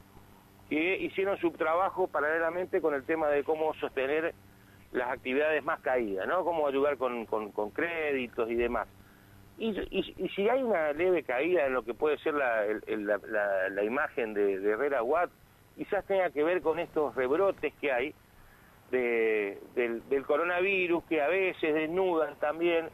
que 0.68 0.96
hicieron 0.96 1.38
su 1.38 1.50
trabajo 1.50 2.08
paralelamente 2.08 2.80
con 2.80 2.94
el 2.94 3.04
tema 3.04 3.28
de 3.28 3.44
cómo 3.44 3.74
sostener 3.74 4.34
las 4.92 5.10
actividades 5.10 5.64
más 5.64 5.80
caídas, 5.80 6.26
¿no? 6.26 6.44
Cómo 6.44 6.66
ayudar 6.66 6.96
con, 6.96 7.26
con, 7.26 7.70
créditos 7.70 8.50
y 8.50 8.54
demás. 8.54 8.88
Y, 9.58 9.70
y, 9.90 10.28
si 10.34 10.48
hay 10.48 10.62
una 10.62 10.92
leve 10.92 11.22
caída 11.22 11.66
en 11.66 11.74
lo 11.74 11.82
que 11.82 11.94
puede 11.94 12.18
ser 12.18 12.34
la, 12.34 12.64
la, 12.86 13.68
la, 13.70 13.84
imagen 13.84 14.34
de, 14.34 14.58
de, 14.60 14.70
Herrera 14.70 15.02
Watt, 15.02 15.30
quizás 15.76 16.04
tenga 16.06 16.30
que 16.30 16.42
ver 16.42 16.62
con 16.62 16.78
estos 16.78 17.14
rebrotes 17.14 17.72
que 17.80 17.92
hay 17.92 18.14
de, 18.90 19.58
del, 19.74 20.08
del 20.08 20.26
coronavirus, 20.26 21.04
que 21.04 21.22
a 21.22 21.28
veces 21.28 21.74
desnudan 21.74 22.36
también 22.36 22.88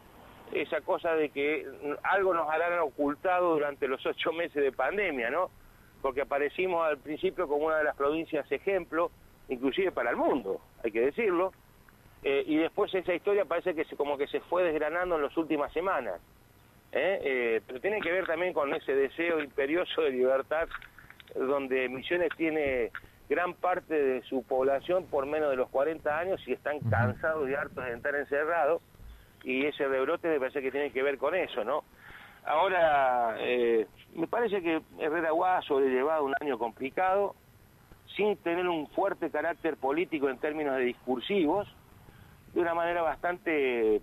esa 0.53 0.81
cosa 0.81 1.15
de 1.15 1.31
que 1.31 1.67
algo 2.03 2.35
nos 2.35 2.49
harán 2.49 2.79
ocultado 2.79 3.55
durante 3.55 3.87
los 3.89 4.05
ocho 4.07 4.33
meses 4.33 4.63
de 4.63 4.73
pandemia, 4.73 5.31
¿no? 5.31 5.51
Porque 6.01 6.23
aparecimos 6.23 6.87
al 6.87 6.99
principio 6.99 7.49
como 7.49 7.67
una 7.67 7.79
de 7.79 7.85
las 7.85 7.97
provincias 7.97 8.51
ejemplo, 8.51 9.11
inclusive 9.49 9.93
para 9.93 10.11
el 10.11 10.17
mundo, 10.17 10.61
hay 10.83 10.93
que 10.93 11.01
decirlo, 11.01 11.53
eh, 12.23 12.45
y 12.47 12.57
después 12.57 12.93
esa 12.95 13.15
historia 13.15 13.45
parece 13.45 13.75
que 13.75 13.85
se, 13.85 13.97
como 13.97 14.17
que 14.19 14.27
se 14.27 14.41
fue 14.41 14.65
desgranando 14.65 15.17
en 15.17 15.23
las 15.23 15.37
últimas 15.37 15.73
semanas. 15.73 16.21
¿eh? 16.93 17.21
Eh, 17.23 17.61
pero 17.67 17.81
tiene 17.81 18.01
que 18.01 18.11
ver 18.11 18.27
también 18.27 18.53
con 18.53 18.73
ese 18.75 18.95
deseo 18.95 19.41
imperioso 19.41 20.03
de 20.03 20.11
libertad, 20.11 20.69
donde 21.39 21.89
Misiones 21.89 22.31
tiene 22.37 22.91
gran 23.29 23.55
parte 23.55 23.95
de 23.95 24.23
su 24.23 24.43
población 24.43 25.07
por 25.07 25.27
menos 25.27 25.51
de 25.51 25.57
los 25.57 25.69
40 25.69 26.19
años 26.19 26.41
y 26.47 26.53
están 26.53 26.81
cansados 26.91 27.49
y 27.49 27.55
hartos 27.55 27.85
de 27.85 27.95
estar 27.95 28.15
encerrados, 28.15 28.83
y 29.45 29.67
ese 29.67 29.87
rebrote 29.87 30.29
me 30.29 30.41
parece 30.41 30.63
que 30.63 30.71
tiene 30.71 30.91
que 30.91 31.03
ver 31.03 31.19
con 31.19 31.35
eso, 31.35 31.63
¿no? 31.65 31.85
Ahora, 32.45 33.37
me 34.15 34.27
parece 34.27 34.63
que 34.63 34.81
Herrera 34.99 35.33
Guá 35.33 35.59
ha 35.59 35.63
sobrellevado 35.63 36.25
un 36.25 36.35
año 36.41 36.59
complicado, 36.59 37.35
sin 38.17 38.37
tener 38.39 38.67
un 38.67 38.89
fuerte 38.89 39.31
carácter 39.31 39.77
político 39.77 40.29
en 40.31 40.39
términos 40.39 40.77
de 40.77 40.85
discursivos, 40.85 41.69
de 42.55 42.61
una 42.61 42.75
manera 42.75 43.03
bastante, 43.03 44.01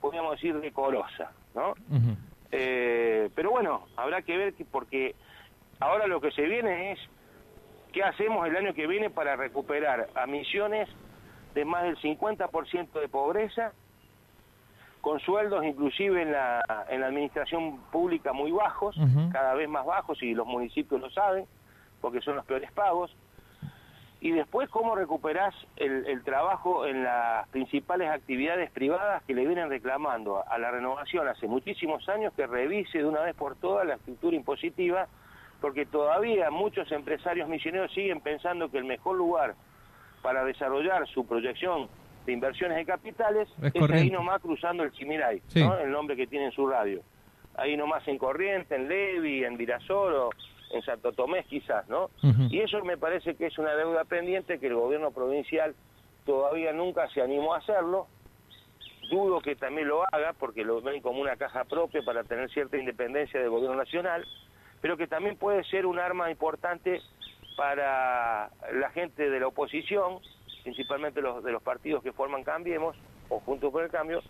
podríamos 0.00 0.32
decir, 0.32 0.58
decorosa, 0.60 1.32
¿no? 1.54 1.74
Eh, 2.52 3.28
pero 3.34 3.50
bueno, 3.50 3.86
habrá 3.96 4.22
que 4.22 4.36
ver 4.36 4.54
que 4.54 4.64
porque 4.64 5.14
ahora 5.80 6.06
lo 6.06 6.20
que 6.20 6.30
se 6.32 6.42
viene 6.42 6.92
es 6.92 6.98
qué 7.92 8.02
hacemos 8.02 8.46
el 8.46 8.56
año 8.56 8.74
que 8.74 8.86
viene 8.86 9.10
para 9.10 9.36
recuperar 9.36 10.08
a 10.14 10.26
misiones 10.26 10.88
de 11.54 11.64
más 11.64 11.84
del 11.84 11.96
50% 11.98 13.00
de 13.00 13.08
pobreza, 13.08 13.72
con 15.00 15.20
sueldos 15.20 15.64
inclusive 15.64 16.22
en 16.22 16.32
la, 16.32 16.86
en 16.88 17.00
la 17.00 17.06
administración 17.06 17.78
pública 17.90 18.32
muy 18.32 18.50
bajos, 18.50 18.96
cada 19.32 19.54
vez 19.54 19.68
más 19.68 19.86
bajos 19.86 20.22
y 20.22 20.34
los 20.34 20.46
municipios 20.46 21.00
lo 21.00 21.10
saben, 21.10 21.46
porque 22.00 22.20
son 22.20 22.36
los 22.36 22.44
peores 22.44 22.70
pagos, 22.72 23.14
y 24.20 24.32
después 24.32 24.68
cómo 24.68 24.96
recuperás 24.96 25.54
el, 25.76 26.22
trabajo 26.24 26.86
en 26.86 27.04
las 27.04 27.48
principales 27.48 28.10
actividades 28.10 28.70
privadas 28.72 29.22
que 29.24 29.34
le 29.34 29.46
vienen 29.46 29.70
reclamando 29.70 30.42
a 30.48 30.58
la 30.58 30.70
renovación 30.72 31.28
hace 31.28 31.46
muchísimos 31.46 32.08
años 32.08 32.32
que 32.34 32.46
revise 32.46 32.98
de 32.98 33.04
una 33.04 33.20
vez 33.20 33.36
por 33.36 33.54
todas 33.56 33.86
la 33.86 33.94
estructura 33.94 34.34
impositiva, 34.34 35.06
porque 35.60 35.86
todavía 35.86 36.50
muchos 36.50 36.90
empresarios 36.92 37.48
misioneros 37.48 37.92
siguen 37.92 38.20
pensando 38.20 38.70
que 38.70 38.78
el 38.78 38.84
mejor 38.84 39.16
lugar 39.16 39.54
para 40.22 40.44
desarrollar 40.44 41.06
su 41.08 41.26
proyección 41.26 41.88
de 42.26 42.32
inversiones 42.32 42.76
de 42.76 42.84
capitales 42.84 43.48
es, 43.62 43.90
ahí 43.90 44.10
nomás 44.10 44.40
cruzando 44.42 44.82
el 44.82 44.92
Chimiray, 44.92 45.42
el 45.54 45.90
nombre 45.90 46.16
que 46.16 46.26
tiene 46.26 46.46
en 46.46 46.52
su 46.52 46.66
radio. 46.66 47.02
Ahí 47.56 47.76
nomás 47.76 48.06
en 48.06 48.18
Corriente, 48.18 48.76
en 48.76 48.88
Levi, 48.88 49.44
en 49.44 49.56
Virasoro, 49.56 50.30
en 50.70 50.82
Santo 50.82 51.12
Tomé 51.12 51.44
quizás, 51.44 51.88
¿no? 51.88 52.10
Y 52.50 52.60
eso 52.60 52.84
me 52.84 52.96
parece 52.96 53.34
que 53.34 53.46
es 53.46 53.58
una 53.58 53.74
deuda 53.74 54.04
pendiente 54.04 54.58
que 54.58 54.68
el 54.68 54.74
gobierno 54.74 55.10
provincial 55.10 55.74
todavía 56.24 56.72
nunca 56.72 57.08
se 57.08 57.22
animó 57.22 57.54
a 57.54 57.58
hacerlo. 57.58 58.06
Dudo 59.10 59.40
que 59.40 59.56
también 59.56 59.88
lo 59.88 60.02
haga 60.12 60.34
porque 60.38 60.64
lo 60.64 60.82
ven 60.82 61.00
como 61.00 61.20
una 61.20 61.36
caja 61.36 61.64
propia 61.64 62.02
para 62.02 62.24
tener 62.24 62.50
cierta 62.50 62.76
independencia 62.76 63.40
del 63.40 63.48
gobierno 63.48 63.76
nacional, 63.76 64.24
pero 64.80 64.96
que 64.96 65.06
también 65.06 65.36
puede 65.36 65.64
ser 65.64 65.86
un 65.86 65.98
arma 65.98 66.30
importante 66.30 67.00
para 67.56 68.50
la 68.72 68.90
gente 68.90 69.30
de 69.30 69.40
la 69.40 69.48
oposición, 69.48 70.20
principalmente 70.62 71.20
los 71.20 71.42
de 71.42 71.52
los 71.52 71.62
partidos 71.62 72.02
que 72.02 72.12
forman 72.12 72.44
Cambiemos 72.44 72.96
o 73.28 73.40
Juntos 73.40 73.72
por 73.72 73.82
el 73.82 73.90
Cambio, 73.90 74.22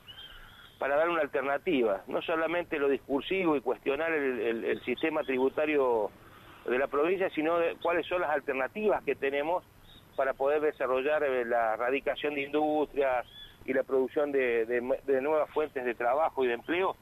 para 0.79 0.97
dar 0.97 1.09
una 1.09 1.23
alternativa, 1.23 2.03
no 2.07 2.23
solamente 2.23 2.79
lo 2.79 2.89
discursivo 2.89 3.57
y 3.57 3.61
cuestionar 3.61 4.13
el 4.13 4.81
sistema 4.85 5.23
tributario 5.25 6.11
de 6.69 6.79
la 6.79 6.87
provincia, 6.87 7.31
sino 7.31 7.59
de 7.59 7.77
cuáles 7.83 8.07
son 8.07 8.21
las 8.21 8.31
alternativas 8.31 9.03
que 9.03 9.15
tenemos 9.15 9.65
para 10.17 10.35
poder 10.35 10.61
desarrollar 10.61 11.23
eh, 11.23 11.45
la 11.45 11.77
radicación 11.77 12.35
de 12.35 12.43
industrias 12.43 13.27
y 13.65 13.73
la 13.73 13.83
producción 13.85 14.33
de, 14.33 14.81
nuevas 15.23 15.51
fuentes 15.51 15.85
de 15.85 15.95
trabajo 15.95 16.45
y 16.45 16.49
de 16.49 16.55
empleo 16.55 16.97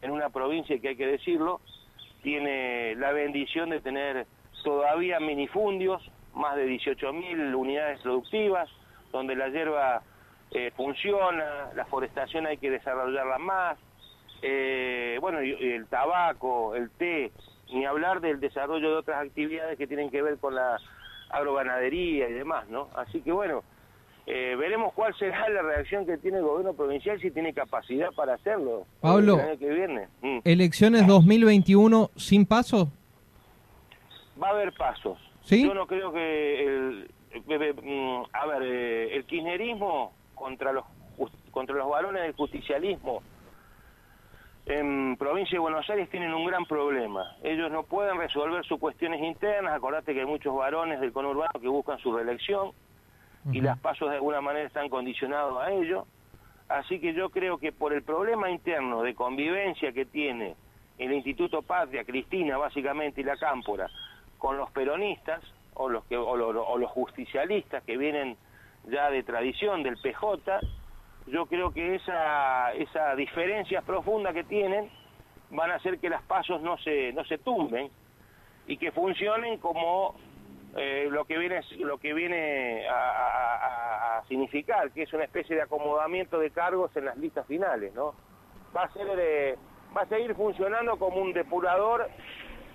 en 0.00 0.10
una 0.10 0.30
provincia 0.30 0.78
que 0.80 0.88
hay 0.88 0.96
que 0.96 1.06
decirlo, 1.06 1.60
tiene 2.22 2.94
la 2.96 3.12
bendición 3.12 3.70
de 3.70 3.80
tener 3.80 4.26
todavía 4.64 5.20
minifundios, 5.20 6.02
más 6.34 6.56
de 6.56 6.66
18.000 6.66 7.54
unidades 7.54 8.00
productivas, 8.00 8.68
donde 9.10 9.34
la 9.34 9.48
hierba 9.48 10.02
eh, 10.50 10.70
funciona, 10.76 11.70
la 11.74 11.84
forestación 11.86 12.46
hay 12.46 12.58
que 12.58 12.70
desarrollarla 12.70 13.38
más, 13.38 13.78
eh, 14.42 15.18
bueno, 15.20 15.38
el 15.38 15.86
tabaco, 15.86 16.74
el 16.74 16.90
té, 16.90 17.32
ni 17.72 17.84
hablar 17.84 18.20
del 18.20 18.40
desarrollo 18.40 18.90
de 18.90 18.96
otras 18.96 19.24
actividades 19.24 19.78
que 19.78 19.86
tienen 19.86 20.10
que 20.10 20.22
ver 20.22 20.38
con 20.38 20.54
la 20.54 20.78
agroganadería 21.30 22.28
y 22.28 22.32
demás, 22.32 22.68
¿no? 22.68 22.88
Así 22.94 23.22
que 23.22 23.32
bueno, 23.32 23.62
eh, 24.26 24.54
veremos 24.56 24.92
cuál 24.94 25.14
será 25.16 25.48
la 25.48 25.62
reacción 25.62 26.06
que 26.06 26.16
tiene 26.18 26.38
el 26.38 26.44
gobierno 26.44 26.74
provincial 26.74 27.20
si 27.20 27.30
tiene 27.30 27.52
capacidad 27.52 28.12
para 28.12 28.34
hacerlo. 28.34 28.86
Pablo, 29.00 29.40
el 29.40 29.58
que 29.58 29.68
viene. 29.68 30.08
Mm. 30.22 30.38
¿elecciones 30.44 31.06
2021 31.06 32.10
sin 32.16 32.46
paso? 32.46 32.88
Va 34.40 34.48
a 34.48 34.50
haber 34.52 34.72
pasos. 34.72 35.18
¿Sí? 35.42 35.64
Yo 35.64 35.74
no 35.74 35.86
creo 35.86 36.12
que 36.12 36.64
el, 36.64 37.10
mm, 37.82 38.22
a 38.32 38.46
ver, 38.46 38.62
eh, 38.62 39.16
el 39.16 39.24
kirchnerismo 39.24 40.12
contra 40.34 40.72
los 40.72 40.84
contra 41.50 41.76
los 41.76 41.90
varones 41.90 42.22
del 42.22 42.32
justicialismo 42.32 43.22
en 44.64 45.16
provincia 45.18 45.56
de 45.56 45.58
Buenos 45.58 45.88
Aires 45.90 46.08
tienen 46.08 46.32
un 46.32 46.46
gran 46.46 46.64
problema. 46.64 47.36
Ellos 47.42 47.70
no 47.70 47.82
pueden 47.82 48.16
resolver 48.16 48.64
sus 48.64 48.78
cuestiones 48.78 49.20
internas. 49.20 49.74
Acordate 49.74 50.14
que 50.14 50.20
hay 50.20 50.26
muchos 50.26 50.54
varones 50.54 51.00
del 51.00 51.12
conurbano 51.12 51.50
que 51.60 51.68
buscan 51.68 51.98
su 51.98 52.16
reelección 52.16 52.70
y 53.50 53.60
las 53.60 53.78
pasos 53.78 54.10
de 54.10 54.16
alguna 54.16 54.40
manera 54.40 54.66
están 54.66 54.88
condicionados 54.88 55.60
a 55.60 55.72
ello. 55.72 56.06
Así 56.68 57.00
que 57.00 57.12
yo 57.12 57.30
creo 57.30 57.58
que 57.58 57.72
por 57.72 57.92
el 57.92 58.02
problema 58.02 58.50
interno 58.50 59.02
de 59.02 59.14
convivencia 59.14 59.92
que 59.92 60.04
tiene 60.04 60.54
el 60.98 61.12
Instituto 61.12 61.62
Patria, 61.62 62.04
Cristina 62.04 62.56
básicamente 62.56 63.20
y 63.20 63.24
la 63.24 63.36
Cámpora, 63.36 63.88
con 64.38 64.56
los 64.56 64.70
peronistas 64.70 65.42
o 65.74 65.88
los, 65.88 66.04
que, 66.04 66.16
o 66.16 66.36
los 66.36 66.90
justicialistas 66.90 67.82
que 67.84 67.96
vienen 67.96 68.36
ya 68.88 69.10
de 69.10 69.22
tradición 69.22 69.82
del 69.82 69.96
PJ, 69.96 70.60
yo 71.26 71.46
creo 71.46 71.72
que 71.72 71.94
esa, 71.96 72.72
esa 72.72 73.14
diferencia 73.14 73.82
profunda 73.82 74.32
que 74.32 74.44
tienen 74.44 74.90
van 75.50 75.70
a 75.70 75.76
hacer 75.76 75.98
que 75.98 76.08
las 76.08 76.22
pasos 76.22 76.60
no 76.62 76.78
se, 76.78 77.12
no 77.12 77.24
se 77.24 77.38
tumben 77.38 77.90
y 78.66 78.76
que 78.76 78.90
funcionen 78.92 79.58
como 79.58 80.14
eh, 80.76 81.08
lo 81.10 81.24
que 81.24 81.38
viene 81.38 81.60
lo 81.80 81.98
que 81.98 82.14
viene 82.14 82.86
a, 82.88 84.22
significar 84.28 84.90
que 84.92 85.02
es 85.02 85.12
una 85.12 85.24
especie 85.24 85.56
de 85.56 85.62
acomodamiento 85.62 86.38
de 86.38 86.50
cargos 86.50 86.96
en 86.96 87.06
las 87.06 87.16
listas 87.18 87.46
finales 87.46 87.92
no 87.94 88.14
va 88.74 88.84
a 88.84 88.92
ser 88.92 89.06
eh, 89.18 89.56
va 89.94 90.02
a 90.02 90.06
seguir 90.06 90.34
funcionando 90.34 90.96
como 90.96 91.20
un 91.20 91.32
depurador 91.32 92.08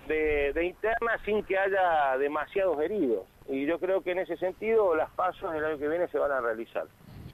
de, 0.08 0.52
de 0.54 0.66
interna 0.66 1.18
sin 1.26 1.44
que 1.44 1.58
haya 1.58 2.18
demasiados 2.18 2.80
heridos 2.82 3.26
y 3.48 3.66
yo 3.66 3.80
creo 3.80 4.02
que 4.02 4.12
en 4.12 4.20
ese 4.20 4.38
sentido 4.38 4.94
las 4.96 5.10
pasos 5.12 5.56
el 5.56 5.64
año 5.64 5.80
que 5.80 5.88
viene 5.88 6.08
se 6.10 6.20
van 6.20 6.32
a 6.32 6.42
realizar 6.42 6.86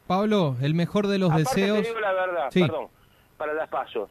Pablo, 0.07 0.57
el 0.61 0.73
mejor 0.73 1.07
de 1.07 1.17
los 1.17 1.31
Aparte 1.31 1.61
deseos. 1.61 1.81
Te 1.81 1.87
digo 1.87 1.99
la 1.99 2.11
verdad, 2.11 2.49
perdón, 2.53 2.87
para 3.37 3.53
las 3.53 3.69
pasos. 3.69 4.09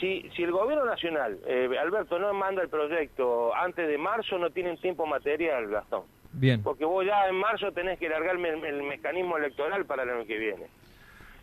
Si, 0.00 0.30
si 0.34 0.42
el 0.42 0.50
gobierno 0.50 0.86
nacional, 0.86 1.38
eh, 1.46 1.68
Alberto, 1.78 2.18
no 2.18 2.32
manda 2.32 2.62
el 2.62 2.68
proyecto 2.68 3.54
antes 3.54 3.86
de 3.86 3.98
marzo, 3.98 4.38
no 4.38 4.50
tienen 4.50 4.78
tiempo 4.78 5.04
material, 5.06 5.68
Gastón. 5.68 6.04
Bien. 6.32 6.62
Porque 6.62 6.84
vos 6.84 7.04
ya 7.04 7.28
en 7.28 7.36
marzo 7.36 7.70
tenés 7.72 7.98
que 7.98 8.08
largar 8.08 8.36
el, 8.36 8.82
mecanismo 8.82 9.36
electoral 9.36 9.84
para 9.84 10.04
el 10.04 10.10
año 10.10 10.26
que 10.26 10.38
viene. 10.38 10.66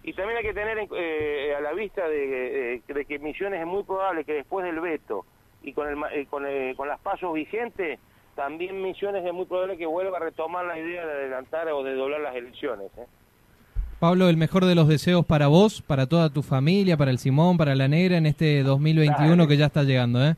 Y 0.04 0.14
también 0.14 0.38
hay 0.38 0.44
que 0.44 0.54
tener 0.54 0.88
eh, 0.96 1.56
a 1.56 1.62
la 1.62 1.74
vista 1.74 2.08
de, 2.08 2.82
de, 2.88 3.06
que 3.06 3.20
Misiones 3.20 3.60
es 3.60 3.68
muy 3.68 3.84
probable 3.84 4.24
que 4.24 4.34
después 4.34 4.66
del 4.66 4.80
veto 4.80 5.26
y 5.62 5.74
con, 5.74 5.88
el, 5.88 5.98
eh, 6.14 6.26
con, 6.28 6.46
con 6.76 6.88
las 6.88 7.00
pasos 7.00 7.34
vigentes 7.34 8.00
también 8.38 8.82
Misiones 8.82 9.26
es 9.26 9.34
muy 9.34 9.46
probable 9.46 9.78
que 9.78 9.86
vuelva 9.86 10.18
a 10.18 10.22
retomar 10.22 10.64
la 10.64 10.80
idea 10.80 11.06
de 11.06 11.12
adelantar 11.12 11.68
o 11.70 11.84
de 11.84 11.96
doblar 11.96 12.22
las 12.22 12.36
elecciones. 12.36 12.92
¿eh? 12.98 13.06
Pablo, 14.00 14.30
el 14.30 14.38
mejor 14.38 14.66
de 14.66 14.76
los 14.76 14.88
deseos 14.88 15.26
para 15.26 15.48
vos, 15.48 15.82
para 15.82 16.06
toda 16.06 16.30
tu 16.30 16.44
familia, 16.44 16.98
para 16.98 17.10
el 17.10 17.18
Simón, 17.18 17.58
para 17.58 17.74
la 17.74 17.88
Negra 17.88 18.18
en 18.18 18.28
este 18.28 18.62
2021 18.62 19.48
que 19.48 19.58
ya 19.58 19.66
está 19.66 19.82
llegando, 19.84 20.24
¿eh? 20.24 20.36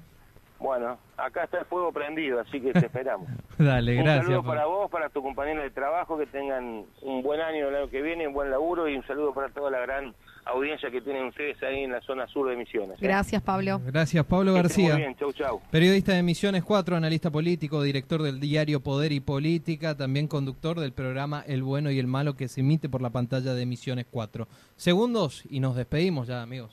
Bueno, 0.60 0.98
acá 1.18 1.44
está 1.44 1.60
el 1.60 1.66
fuego 1.66 1.92
prendido, 1.92 2.40
así 2.40 2.62
que 2.62 2.72
te 2.72 2.80
esperamos. 2.86 3.28
Dale, 3.58 3.96
gracias. 3.96 4.28
Un 4.28 4.32
saludo 4.32 4.44
para 4.44 4.66
vos, 4.66 4.90
para 4.90 5.10
tu 5.10 5.22
compañero 5.22 5.62
de 5.62 5.72
trabajo, 5.72 6.18
que 6.18 6.26
tengan 6.28 6.86
un 7.02 7.22
buen 7.22 7.42
año 7.42 7.68
el 7.68 7.76
año 7.76 7.90
que 7.90 8.02
viene, 8.02 8.28
un 8.28 8.34
buen 8.34 8.50
laburo 8.50 8.88
y 8.88 8.96
un 8.96 9.06
saludo 9.06 9.34
para 9.34 9.50
toda 9.50 9.72
la 9.72 9.80
gran 9.80 10.14
audiencia 10.50 10.90
que 10.92 11.02
tienen 11.02 11.26
ustedes 11.26 11.62
ahí 11.64 11.84
en 11.84 11.92
la 11.92 12.02
zona 12.02 12.28
sur 12.28 12.50
de 12.50 12.56
Misiones. 12.56 12.98
¿eh? 12.98 13.00
Gracias, 13.02 13.42
Pablo. 13.42 13.82
Gracias, 13.86 14.26
Pablo 14.26 14.54
García. 14.54 14.94
Muy 14.94 15.02
bien, 15.02 15.16
chau, 15.16 15.34
chau. 15.34 15.62
Periodista 15.72 16.14
de 16.14 16.24
Misiones 16.24 16.64
4, 16.64 16.96
analista 16.96 17.32
político, 17.32 17.82
director 17.82 18.22
del 18.22 18.40
diario 18.40 18.80
Poder 18.82 19.12
y 19.12 19.20
Política, 19.20 19.96
también 19.96 20.28
conductor 20.28 20.80
del 20.80 20.94
programa 20.94 21.44
El 21.48 21.64
Bueno 21.64 21.92
y 21.92 22.00
el 22.00 22.08
Malo 22.08 22.36
que 22.36 22.48
se 22.48 22.62
emite 22.62 22.90
por 22.90 23.02
la 23.02 23.10
pantalla 23.10 23.54
de 23.54 23.66
Misiones 23.66 24.06
4. 24.10 24.48
Segundos 24.76 25.44
y 25.50 25.60
nos 25.60 25.76
despedimos 25.76 26.28
ya, 26.28 26.42
amigos. 26.42 26.72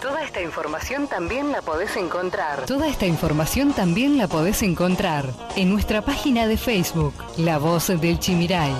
Toda 0.00 0.24
esta 0.24 0.40
información 0.42 1.08
también 1.08 1.52
la 1.52 1.60
podés 1.60 1.96
encontrar. 1.96 2.64
Toda 2.64 2.88
esta 2.88 3.06
información 3.06 3.72
también 3.74 4.16
la 4.16 4.28
podés 4.28 4.62
encontrar 4.62 5.26
en 5.56 5.70
nuestra 5.70 6.02
página 6.02 6.46
de 6.46 6.56
Facebook, 6.56 7.12
La 7.36 7.58
Voz 7.58 7.88
del 7.88 8.18
Chimiray. 8.18 8.72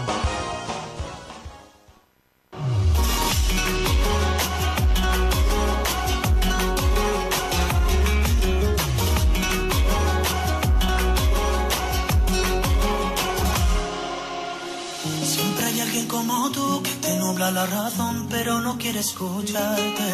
Quiere 18.90 19.06
escucharte. 19.06 20.10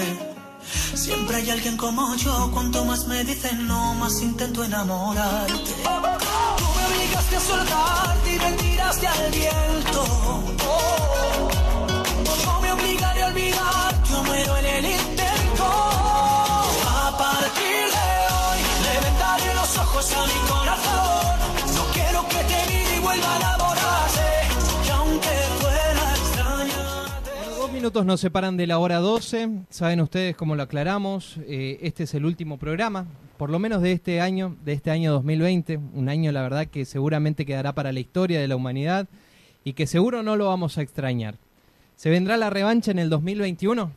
Siempre 0.94 1.36
hay 1.36 1.48
alguien 1.50 1.78
como 1.78 2.14
yo, 2.16 2.50
cuanto 2.52 2.84
más 2.84 3.06
me 3.06 3.24
dicen 3.24 3.66
no, 3.66 3.94
más 3.94 4.20
intento 4.20 4.64
enamorarte. 4.64 5.72
Tú 6.58 6.64
me 6.76 6.84
obligaste 6.94 7.36
a 7.36 7.40
soltarte 7.40 8.34
y 8.34 8.38
me 8.38 8.52
tiraste 8.52 9.06
al 9.06 9.30
viento. 9.30 10.04
No 12.44 12.60
me 12.60 12.72
obligaré 12.72 13.22
a 13.22 13.26
olvidar, 13.28 14.04
yo 14.10 14.22
muero 14.24 14.56
en 14.58 14.66
el 14.66 14.84
minutos 27.86 28.04
nos 28.04 28.18
separan 28.20 28.56
de 28.56 28.66
la 28.66 28.80
hora 28.80 28.98
12. 28.98 29.60
Saben 29.70 30.00
ustedes 30.00 30.34
cómo 30.34 30.56
lo 30.56 30.64
aclaramos. 30.64 31.38
eh, 31.46 31.78
este 31.82 32.02
es 32.02 32.14
el 32.14 32.24
último 32.24 32.58
programa, 32.58 33.06
por 33.38 33.48
lo 33.48 33.60
menos 33.60 33.80
de 33.80 33.92
este 33.92 34.20
año, 34.20 34.56
de 34.64 34.72
este 34.72 34.90
año 34.90 35.12
2020. 35.12 35.78
Un 35.94 36.08
año, 36.08 36.32
la 36.32 36.42
verdad, 36.42 36.66
que 36.66 36.84
seguramente 36.84 37.46
quedará 37.46 37.76
para 37.76 37.92
la 37.92 38.00
historia 38.00 38.40
de 38.40 38.48
la 38.48 38.56
humanidad 38.56 39.06
y 39.62 39.74
que 39.74 39.86
seguro 39.86 40.24
no 40.24 40.34
lo 40.34 40.46
vamos 40.48 40.78
a 40.78 40.82
extrañar. 40.82 41.36
¿Se 41.94 42.10
vendrá 42.10 42.36
la 42.36 42.50
revancha 42.50 42.90
en 42.90 42.98
el 42.98 43.08
2021? 43.08 43.92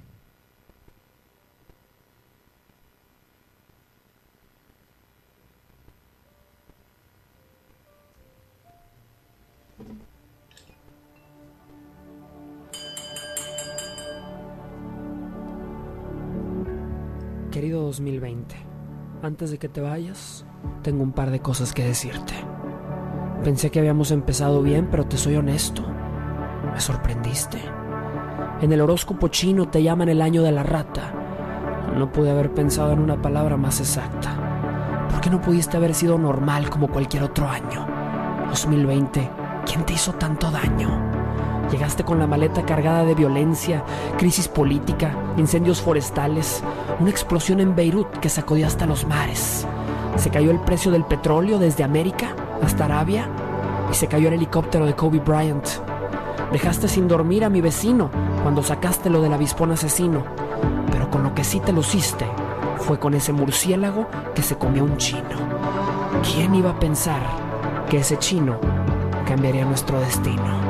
Querido 17.60 17.82
2020, 17.82 18.56
antes 19.22 19.52
de 19.52 19.58
que 19.58 19.68
te 19.68 19.82
vayas, 19.82 20.46
tengo 20.82 21.04
un 21.04 21.12
par 21.12 21.30
de 21.30 21.42
cosas 21.42 21.74
que 21.74 21.84
decirte. 21.84 22.34
Pensé 23.44 23.70
que 23.70 23.80
habíamos 23.80 24.12
empezado 24.12 24.64
bien, 24.64 24.88
pero 24.90 25.06
te 25.06 25.18
soy 25.18 25.36
honesto. 25.36 25.84
Me 26.72 26.80
sorprendiste. 26.80 27.58
En 28.62 28.72
el 28.72 28.80
horóscopo 28.80 29.28
chino 29.28 29.68
te 29.68 29.84
llaman 29.84 30.08
el 30.08 30.22
año 30.22 30.42
de 30.42 30.54
la 30.54 30.64
rata. 30.64 31.14
No 31.98 32.14
pude 32.14 32.32
haber 32.32 32.54
pensado 32.54 32.94
en 32.94 33.00
una 33.00 33.22
palabra 33.22 33.58
más 33.58 33.82
exacta. 33.82 35.10
¿Por 35.12 35.20
qué 35.20 35.30
no 35.30 35.42
pudiste 35.42 35.76
haber 35.76 35.94
sido 35.94 36.18
normal 36.18 36.70
como 36.70 36.88
cualquier 36.88 37.24
otro 37.24 37.50
año? 37.50 37.86
2020, 38.48 39.30
¿quién 39.66 39.86
te 39.86 39.96
hizo 39.96 40.14
tanto 40.14 40.50
daño? 40.50 41.09
Llegaste 41.72 42.04
con 42.04 42.18
la 42.18 42.26
maleta 42.26 42.66
cargada 42.66 43.04
de 43.04 43.14
violencia, 43.14 43.84
crisis 44.18 44.48
política, 44.48 45.14
incendios 45.38 45.82
forestales, 45.82 46.64
una 47.00 47.12
explosión 47.12 47.60
en 47.60 47.76
Beirut 47.76 48.10
que 48.20 48.30
sacudió 48.30 48.66
hasta 48.66 48.88
los 48.88 49.06
mares. 49.06 49.68
Se 50.18 50.32
cayó 50.32 50.50
el 50.50 50.60
precio 50.60 50.92
del 50.92 51.06
petróleo 51.06 51.60
desde 51.60 51.84
América 51.84 52.36
hasta 52.64 52.86
Arabia 52.86 53.30
y 53.92 53.94
se 53.94 54.08
cayó 54.08 54.30
el 54.30 54.34
helicóptero 54.34 54.86
de 54.86 54.96
Kobe 54.96 55.20
Bryant. 55.20 55.68
Dejaste 56.52 56.88
sin 56.88 57.08
dormir 57.08 57.46
a 57.46 57.50
mi 57.50 57.62
vecino 57.62 58.10
cuando 58.42 58.64
sacaste 58.64 59.12
lo 59.12 59.22
del 59.22 59.34
avispón 59.34 59.72
asesino, 59.72 60.24
pero 60.92 61.10
con 61.12 61.22
lo 61.22 61.36
que 61.36 61.44
sí 61.44 61.60
te 61.60 61.72
luciste 61.72 62.26
fue 62.78 62.98
con 62.98 63.14
ese 63.14 63.32
murciélago 63.32 64.08
que 64.34 64.42
se 64.42 64.58
comió 64.58 64.84
un 64.84 64.98
chino. 64.98 65.38
¿Quién 66.24 66.56
iba 66.56 66.72
a 66.72 66.80
pensar 66.80 67.22
que 67.88 68.00
ese 68.00 68.18
chino 68.18 68.58
cambiaría 69.28 69.66
nuestro 69.66 70.00
destino? 70.00 70.69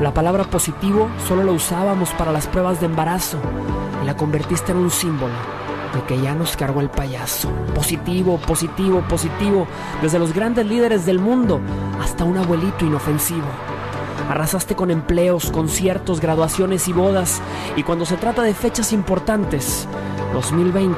La 0.00 0.14
palabra 0.14 0.44
positivo 0.44 1.10
solo 1.28 1.44
la 1.44 1.52
usábamos 1.52 2.08
para 2.12 2.32
las 2.32 2.46
pruebas 2.46 2.80
de 2.80 2.86
embarazo 2.86 3.36
y 4.02 4.06
la 4.06 4.16
convertiste 4.16 4.72
en 4.72 4.78
un 4.78 4.90
símbolo 4.90 5.34
de 5.94 6.02
que 6.04 6.18
ya 6.18 6.34
nos 6.34 6.56
cargó 6.56 6.80
el 6.80 6.88
payaso. 6.88 7.50
Positivo, 7.74 8.38
positivo, 8.38 9.02
positivo, 9.06 9.66
desde 10.00 10.18
los 10.18 10.32
grandes 10.32 10.64
líderes 10.64 11.04
del 11.04 11.18
mundo 11.18 11.60
hasta 12.00 12.24
un 12.24 12.38
abuelito 12.38 12.86
inofensivo. 12.86 13.44
Arrasaste 14.30 14.74
con 14.74 14.90
empleos, 14.90 15.50
conciertos, 15.50 16.18
graduaciones 16.18 16.88
y 16.88 16.94
bodas 16.94 17.42
y 17.76 17.82
cuando 17.82 18.06
se 18.06 18.16
trata 18.16 18.42
de 18.42 18.54
fechas 18.54 18.94
importantes, 18.94 19.86
2020, 20.32 20.96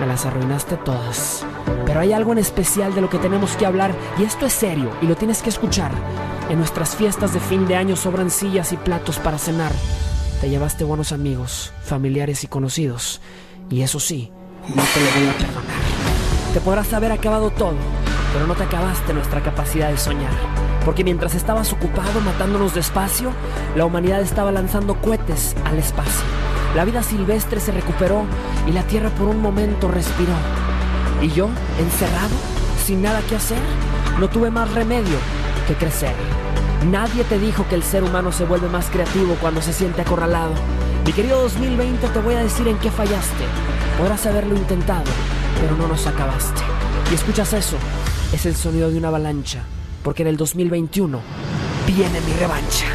me 0.00 0.06
las 0.06 0.24
arruinaste 0.24 0.78
todas. 0.78 1.44
Pero 1.84 2.00
hay 2.00 2.14
algo 2.14 2.32
en 2.32 2.38
especial 2.38 2.94
de 2.94 3.02
lo 3.02 3.10
que 3.10 3.18
tenemos 3.18 3.54
que 3.56 3.66
hablar 3.66 3.94
y 4.18 4.22
esto 4.22 4.46
es 4.46 4.54
serio 4.54 4.88
y 5.02 5.06
lo 5.06 5.14
tienes 5.14 5.42
que 5.42 5.50
escuchar. 5.50 5.92
En 6.50 6.58
nuestras 6.58 6.94
fiestas 6.94 7.32
de 7.32 7.40
fin 7.40 7.66
de 7.66 7.74
año 7.74 7.96
sobran 7.96 8.30
sillas 8.30 8.72
y 8.72 8.76
platos 8.76 9.18
para 9.18 9.38
cenar. 9.38 9.72
Te 10.42 10.50
llevaste 10.50 10.84
buenos 10.84 11.10
amigos, 11.12 11.72
familiares 11.82 12.44
y 12.44 12.48
conocidos. 12.48 13.22
Y 13.70 13.80
eso 13.80 13.98
sí, 13.98 14.30
no 14.68 14.82
te 14.82 15.00
lo 15.00 15.20
voy 15.20 15.28
a 15.28 15.38
perdonar. 15.38 15.74
Te 16.52 16.60
podrás 16.60 16.92
haber 16.92 17.12
acabado 17.12 17.48
todo, 17.50 17.76
pero 18.34 18.46
no 18.46 18.54
te 18.54 18.64
acabaste 18.64 19.14
nuestra 19.14 19.42
capacidad 19.42 19.90
de 19.90 19.96
soñar. 19.96 20.32
Porque 20.84 21.02
mientras 21.02 21.34
estabas 21.34 21.72
ocupado 21.72 22.20
matándonos 22.20 22.74
despacio, 22.74 23.32
la 23.74 23.86
humanidad 23.86 24.20
estaba 24.20 24.52
lanzando 24.52 25.00
cohetes 25.00 25.56
al 25.64 25.78
espacio. 25.78 26.24
La 26.76 26.84
vida 26.84 27.02
silvestre 27.02 27.58
se 27.58 27.72
recuperó 27.72 28.24
y 28.66 28.72
la 28.72 28.82
Tierra 28.82 29.08
por 29.08 29.28
un 29.28 29.40
momento 29.40 29.88
respiró. 29.88 30.34
Y 31.22 31.30
yo, 31.30 31.48
encerrado, 31.78 32.34
sin 32.84 33.00
nada 33.00 33.22
que 33.30 33.36
hacer, 33.36 33.58
no 34.20 34.28
tuve 34.28 34.50
más 34.50 34.70
remedio 34.74 35.16
que 35.64 35.74
crecer. 35.74 36.14
Nadie 36.90 37.24
te 37.24 37.38
dijo 37.38 37.66
que 37.68 37.74
el 37.74 37.82
ser 37.82 38.04
humano 38.04 38.32
se 38.32 38.44
vuelve 38.44 38.68
más 38.68 38.86
creativo 38.86 39.36
cuando 39.40 39.62
se 39.62 39.72
siente 39.72 40.02
acorralado. 40.02 40.52
Mi 41.06 41.12
querido 41.12 41.40
2020, 41.42 42.08
te 42.08 42.18
voy 42.20 42.34
a 42.34 42.42
decir 42.42 42.68
en 42.68 42.78
qué 42.78 42.90
fallaste. 42.90 43.44
Podrás 43.98 44.26
haberlo 44.26 44.54
intentado, 44.54 45.04
pero 45.60 45.76
no 45.76 45.88
nos 45.88 46.06
acabaste. 46.06 46.60
Y 47.10 47.14
escuchas 47.14 47.52
eso, 47.52 47.76
es 48.32 48.46
el 48.46 48.54
sonido 48.54 48.90
de 48.90 48.98
una 48.98 49.08
avalancha, 49.08 49.62
porque 50.02 50.22
en 50.22 50.28
el 50.28 50.36
2021 50.36 51.20
viene 51.86 52.20
mi 52.20 52.32
revancha. 52.34 52.86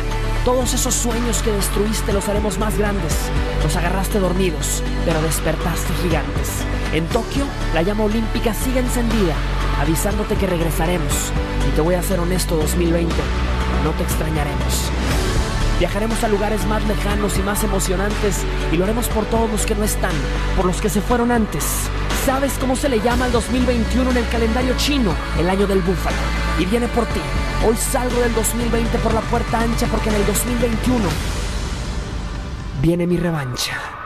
Todos 0.46 0.74
esos 0.74 0.94
sueños 0.94 1.42
que 1.44 1.52
destruiste 1.52 2.14
los 2.14 2.28
haremos 2.30 2.58
más 2.58 2.78
grandes. 2.78 3.14
Los 3.64 3.76
agarraste 3.76 4.20
dormidos, 4.20 4.82
pero 5.06 5.22
despertaste 5.22 5.94
gigantes. 6.02 6.50
En 6.94 7.06
Tokio, 7.08 7.46
la 7.74 7.82
llama 7.82 8.06
olímpica 8.06 8.54
sigue 8.54 8.80
encendida, 8.80 9.36
avisándote 9.80 10.36
que 10.36 10.48
regresaremos. 10.48 11.32
Y 11.68 11.72
te 11.76 11.82
voy 11.82 11.96
a 11.96 12.04
ser 12.04 12.20
honesto 12.20 12.56
2020, 12.58 13.14
no 13.84 13.92
te 13.92 14.04
extrañaremos. 14.04 14.92
Viajaremos 15.80 16.22
a 16.24 16.28
lugares 16.28 16.66
más 16.66 16.86
lejanos 16.88 17.38
y 17.38 17.42
más 17.42 17.64
emocionantes 17.64 18.44
y 18.72 18.76
lo 18.76 18.84
haremos 18.84 19.08
por 19.08 19.26
todos 19.26 19.50
los 19.50 19.66
que 19.66 19.76
no 19.76 19.86
están, 19.86 20.12
por 20.58 20.66
los 20.66 20.82
que 20.82 20.90
se 20.90 21.00
fueron 21.00 21.32
antes. 21.32 21.64
¿Sabes 22.26 22.52
cómo 22.60 22.76
se 22.76 22.90
le 22.90 23.00
llama 23.00 23.28
el 23.28 23.32
2021 23.32 24.12
en 24.12 24.18
el 24.18 24.28
calendario 24.28 24.76
chino? 24.76 25.14
El 25.40 25.50
año 25.50 25.66
del 25.68 25.80
búfalo. 25.80 26.18
Y 26.60 26.66
viene 26.66 26.90
por 26.90 27.06
ti. 27.06 27.22
Hoy 27.66 27.78
salgo 27.78 28.20
del 28.20 28.36
2020 28.36 28.98
por 29.00 29.14
la 29.14 29.22
puerta 29.22 29.62
ancha 29.62 29.88
porque 29.88 30.10
en 30.10 30.16
el 30.16 30.26
2021 30.26 31.00
viene 32.82 33.08
mi 33.08 33.16
revancha. 33.16 33.99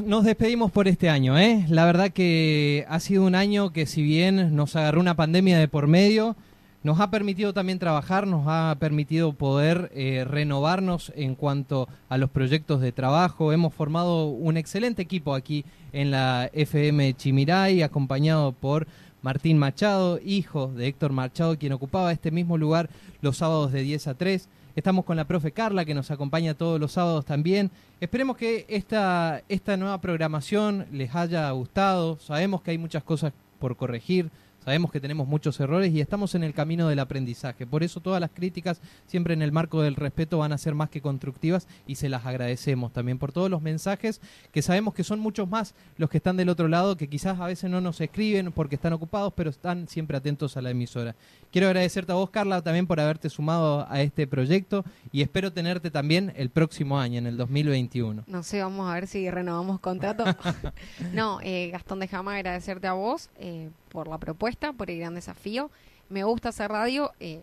Nos 0.00 0.24
despedimos 0.24 0.72
por 0.72 0.88
este 0.88 1.08
año, 1.08 1.38
¿eh? 1.38 1.66
La 1.68 1.84
verdad 1.84 2.10
que 2.10 2.84
ha 2.88 3.00
sido 3.00 3.24
un 3.24 3.34
año 3.34 3.72
que 3.72 3.86
si 3.86 4.02
bien 4.02 4.56
nos 4.56 4.76
agarró 4.76 5.00
una 5.00 5.14
pandemia 5.14 5.58
de 5.58 5.68
por 5.68 5.86
medio, 5.86 6.36
nos 6.82 7.00
ha 7.00 7.10
permitido 7.10 7.52
también 7.52 7.78
trabajar, 7.78 8.26
nos 8.26 8.44
ha 8.46 8.76
permitido 8.80 9.32
poder 9.32 9.90
eh, 9.94 10.24
renovarnos 10.28 11.12
en 11.16 11.34
cuanto 11.34 11.88
a 12.08 12.18
los 12.18 12.30
proyectos 12.30 12.80
de 12.80 12.92
trabajo. 12.92 13.52
Hemos 13.52 13.74
formado 13.74 14.26
un 14.26 14.56
excelente 14.56 15.02
equipo 15.02 15.34
aquí 15.34 15.64
en 15.92 16.10
la 16.10 16.50
FM 16.52 17.14
Chimiray, 17.14 17.82
acompañado 17.82 18.52
por 18.52 18.86
Martín 19.24 19.56
Machado, 19.56 20.20
hijo 20.22 20.66
de 20.66 20.86
Héctor 20.86 21.12
Machado, 21.12 21.58
quien 21.58 21.72
ocupaba 21.72 22.12
este 22.12 22.30
mismo 22.30 22.58
lugar 22.58 22.90
los 23.22 23.38
sábados 23.38 23.72
de 23.72 23.80
10 23.80 24.08
a 24.08 24.14
3. 24.14 24.50
Estamos 24.76 25.06
con 25.06 25.16
la 25.16 25.24
profe 25.24 25.50
Carla, 25.50 25.86
que 25.86 25.94
nos 25.94 26.10
acompaña 26.10 26.52
todos 26.52 26.78
los 26.78 26.92
sábados 26.92 27.24
también. 27.24 27.70
Esperemos 28.02 28.36
que 28.36 28.66
esta, 28.68 29.42
esta 29.48 29.78
nueva 29.78 29.98
programación 30.02 30.84
les 30.92 31.14
haya 31.14 31.50
gustado. 31.52 32.18
Sabemos 32.18 32.60
que 32.60 32.72
hay 32.72 32.76
muchas 32.76 33.02
cosas 33.02 33.32
por 33.60 33.78
corregir, 33.78 34.28
sabemos 34.64 34.90
que 34.90 35.00
tenemos 35.00 35.28
muchos 35.28 35.60
errores 35.60 35.92
y 35.92 36.00
estamos 36.00 36.34
en 36.34 36.42
el 36.42 36.54
camino 36.54 36.88
del 36.88 36.98
aprendizaje. 36.98 37.66
Por 37.66 37.82
eso 37.82 38.00
todas 38.00 38.20
las 38.20 38.30
críticas, 38.30 38.80
siempre 39.06 39.34
en 39.34 39.42
el 39.42 39.52
marco 39.52 39.82
del 39.82 39.96
respeto, 39.96 40.38
van 40.38 40.52
a 40.52 40.58
ser 40.58 40.74
más 40.74 40.88
que 40.88 41.00
constructivas 41.00 41.68
y 41.86 41.96
se 41.96 42.08
las 42.08 42.24
agradecemos 42.24 42.92
también 42.92 43.18
por 43.18 43.32
todos 43.32 43.50
los 43.50 43.62
mensajes, 43.62 44.20
que 44.52 44.62
sabemos 44.62 44.94
que 44.94 45.04
son 45.04 45.20
muchos 45.20 45.48
más 45.48 45.74
los 45.96 46.08
que 46.08 46.16
están 46.16 46.36
del 46.36 46.48
otro 46.48 46.68
lado, 46.68 46.96
que 46.96 47.08
quizás 47.08 47.38
a 47.40 47.46
veces 47.46 47.70
no 47.70 47.80
nos 47.80 48.00
escriben 48.00 48.52
porque 48.52 48.76
están 48.76 48.92
ocupados, 48.92 49.32
pero 49.36 49.50
están 49.50 49.88
siempre 49.88 50.16
atentos 50.16 50.56
a 50.56 50.62
la 50.62 50.70
emisora. 50.70 51.14
Quiero 51.50 51.68
agradecerte 51.68 52.10
a 52.10 52.16
vos, 52.16 52.30
Carla, 52.30 52.62
también 52.62 52.86
por 52.86 52.98
haberte 52.98 53.30
sumado 53.30 53.86
a 53.88 54.02
este 54.02 54.26
proyecto 54.26 54.84
y 55.12 55.22
espero 55.22 55.52
tenerte 55.52 55.90
también 55.90 56.32
el 56.36 56.50
próximo 56.50 56.98
año, 56.98 57.18
en 57.18 57.26
el 57.26 57.36
2021. 57.36 58.24
No 58.26 58.42
sé, 58.42 58.60
vamos 58.60 58.90
a 58.90 58.94
ver 58.94 59.06
si 59.06 59.30
renovamos 59.30 59.78
contrato. 59.80 60.24
no, 61.12 61.38
eh, 61.42 61.70
Gastón, 61.70 62.00
déjame 62.00 62.32
agradecerte 62.32 62.86
a 62.86 62.94
vos 62.94 63.30
eh, 63.36 63.70
por 63.88 64.08
la 64.08 64.18
propuesta, 64.18 64.53
por 64.56 64.90
el 64.90 64.98
gran 64.98 65.14
desafío. 65.14 65.70
Me 66.08 66.24
gusta 66.24 66.50
hacer 66.50 66.70
radio. 66.70 67.12
eh, 67.20 67.42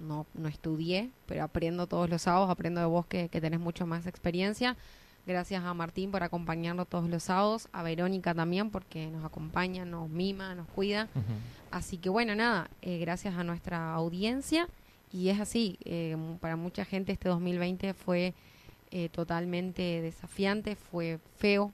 no, 0.00 0.26
no 0.34 0.48
estudié, 0.48 1.10
pero 1.26 1.44
aprendo 1.44 1.86
todos 1.86 2.10
los 2.10 2.22
sábados. 2.22 2.50
Aprendo 2.50 2.80
de 2.80 2.86
vos 2.86 3.06
que, 3.06 3.28
que 3.28 3.40
tenés 3.40 3.60
mucho 3.60 3.86
más 3.86 4.06
experiencia. 4.06 4.76
Gracias 5.26 5.62
a 5.62 5.74
Martín 5.74 6.10
por 6.10 6.22
acompañarnos 6.22 6.88
todos 6.88 7.08
los 7.08 7.24
sábados. 7.24 7.68
A 7.72 7.82
Verónica 7.82 8.34
también 8.34 8.70
porque 8.70 9.06
nos 9.08 9.24
acompaña, 9.24 9.84
nos 9.84 10.08
mima, 10.08 10.54
nos 10.54 10.66
cuida. 10.68 11.08
Así 11.70 11.98
que 11.98 12.08
bueno, 12.08 12.34
nada, 12.34 12.68
eh, 12.82 12.98
gracias 12.98 13.34
a 13.36 13.44
nuestra 13.44 13.92
audiencia. 13.94 14.66
Y 15.12 15.28
es 15.28 15.40
así, 15.40 15.78
eh, 15.84 16.16
para 16.40 16.56
mucha 16.56 16.84
gente 16.84 17.12
este 17.12 17.28
2020 17.28 17.94
fue 17.94 18.32
eh, 18.90 19.08
totalmente 19.08 20.00
desafiante, 20.00 20.76
fue 20.76 21.18
feo, 21.36 21.72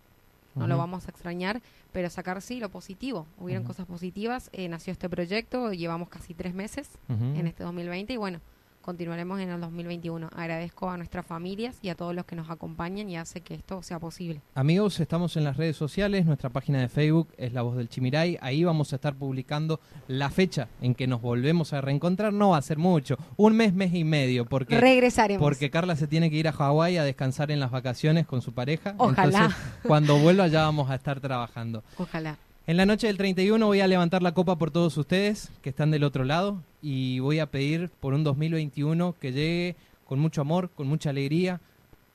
no 0.56 0.66
lo 0.66 0.76
vamos 0.78 1.06
a 1.06 1.10
extrañar, 1.10 1.62
pero 1.92 2.10
sacar 2.10 2.42
sí 2.42 2.60
lo 2.60 2.70
positivo. 2.70 3.26
Hubieron 3.38 3.64
cosas 3.64 3.86
positivas, 3.86 4.50
eh, 4.52 4.68
nació 4.68 4.92
este 4.92 5.08
proyecto, 5.08 5.72
llevamos 5.72 6.08
casi 6.08 6.34
tres 6.34 6.54
meses 6.54 6.90
en 7.08 7.46
este 7.46 7.62
2020 7.62 8.12
y 8.12 8.16
bueno, 8.16 8.40
continuaremos 8.86 9.40
en 9.40 9.50
el 9.50 9.60
2021. 9.60 10.30
Agradezco 10.34 10.88
a 10.88 10.96
nuestras 10.96 11.26
familias 11.26 11.76
y 11.82 11.88
a 11.88 11.96
todos 11.96 12.14
los 12.14 12.24
que 12.24 12.36
nos 12.36 12.48
acompañan 12.50 13.10
y 13.10 13.16
hace 13.16 13.40
que 13.40 13.54
esto 13.54 13.82
sea 13.82 13.98
posible. 13.98 14.40
Amigos, 14.54 15.00
estamos 15.00 15.36
en 15.36 15.42
las 15.42 15.56
redes 15.56 15.76
sociales, 15.76 16.24
nuestra 16.24 16.50
página 16.50 16.80
de 16.80 16.88
Facebook 16.88 17.28
es 17.36 17.52
La 17.52 17.62
Voz 17.62 17.76
del 17.76 17.88
Chimiray, 17.88 18.38
ahí 18.40 18.62
vamos 18.62 18.92
a 18.92 18.96
estar 18.96 19.16
publicando 19.16 19.80
la 20.06 20.30
fecha 20.30 20.68
en 20.80 20.94
que 20.94 21.08
nos 21.08 21.20
volvemos 21.20 21.72
a 21.72 21.80
reencontrar, 21.80 22.32
no 22.32 22.50
va 22.50 22.58
a 22.58 22.62
ser 22.62 22.78
mucho, 22.78 23.16
un 23.36 23.56
mes, 23.56 23.74
mes 23.74 23.92
y 23.92 24.04
medio, 24.04 24.46
porque, 24.46 24.80
Regresaremos. 24.80 25.42
porque 25.42 25.68
Carla 25.68 25.96
se 25.96 26.06
tiene 26.06 26.30
que 26.30 26.36
ir 26.36 26.46
a 26.46 26.52
Hawái 26.52 26.96
a 26.96 27.02
descansar 27.02 27.50
en 27.50 27.58
las 27.58 27.72
vacaciones 27.72 28.24
con 28.24 28.40
su 28.40 28.52
pareja, 28.54 28.94
Ojalá. 28.98 29.24
entonces 29.24 29.56
cuando 29.82 30.16
vuelva 30.18 30.46
ya 30.46 30.62
vamos 30.62 30.88
a 30.90 30.94
estar 30.94 31.18
trabajando. 31.18 31.82
Ojalá. 31.98 32.38
En 32.68 32.76
la 32.76 32.84
noche 32.84 33.06
del 33.06 33.16
31 33.16 33.64
voy 33.64 33.80
a 33.80 33.86
levantar 33.86 34.24
la 34.24 34.34
copa 34.34 34.58
por 34.58 34.72
todos 34.72 34.96
ustedes 34.96 35.52
que 35.62 35.68
están 35.68 35.92
del 35.92 36.02
otro 36.02 36.24
lado 36.24 36.64
y 36.82 37.20
voy 37.20 37.38
a 37.38 37.48
pedir 37.48 37.90
por 38.00 38.12
un 38.12 38.24
2021 38.24 39.14
que 39.20 39.30
llegue 39.30 39.76
con 40.04 40.18
mucho 40.18 40.40
amor, 40.40 40.70
con 40.70 40.88
mucha 40.88 41.10
alegría, 41.10 41.60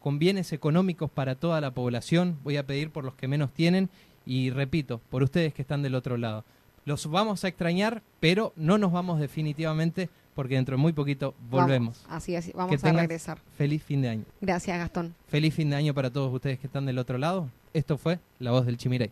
con 0.01 0.19
bienes 0.19 0.51
económicos 0.51 1.09
para 1.09 1.35
toda 1.35 1.61
la 1.61 1.71
población. 1.71 2.37
Voy 2.43 2.57
a 2.57 2.67
pedir 2.67 2.89
por 2.89 3.05
los 3.05 3.13
que 3.13 3.29
menos 3.29 3.53
tienen 3.53 3.89
y 4.25 4.49
repito, 4.49 4.99
por 5.09 5.23
ustedes 5.23 5.53
que 5.53 5.61
están 5.61 5.83
del 5.83 5.95
otro 5.95 6.17
lado. 6.17 6.43
Los 6.83 7.09
vamos 7.09 7.45
a 7.45 7.47
extrañar, 7.47 8.03
pero 8.19 8.51
no 8.57 8.77
nos 8.77 8.91
vamos 8.91 9.21
definitivamente 9.21 10.09
porque 10.35 10.55
dentro 10.55 10.75
de 10.75 10.81
muy 10.81 10.91
poquito 10.91 11.33
volvemos. 11.49 12.01
Vamos, 12.03 12.23
así 12.23 12.35
es, 12.35 12.51
vamos 12.51 12.81
Que 12.81 12.89
a 12.89 12.91
regresar. 12.91 13.39
Feliz 13.57 13.83
fin 13.83 14.01
de 14.01 14.09
año. 14.09 14.25
Gracias, 14.41 14.77
Gastón. 14.77 15.15
Feliz 15.29 15.53
fin 15.53 15.69
de 15.69 15.77
año 15.77 15.93
para 15.93 16.09
todos 16.09 16.33
ustedes 16.33 16.59
que 16.59 16.67
están 16.67 16.85
del 16.85 16.97
otro 16.97 17.17
lado. 17.17 17.49
Esto 17.73 17.97
fue 17.97 18.19
La 18.39 18.51
Voz 18.51 18.65
del 18.65 18.75
Chimiray. 18.75 19.11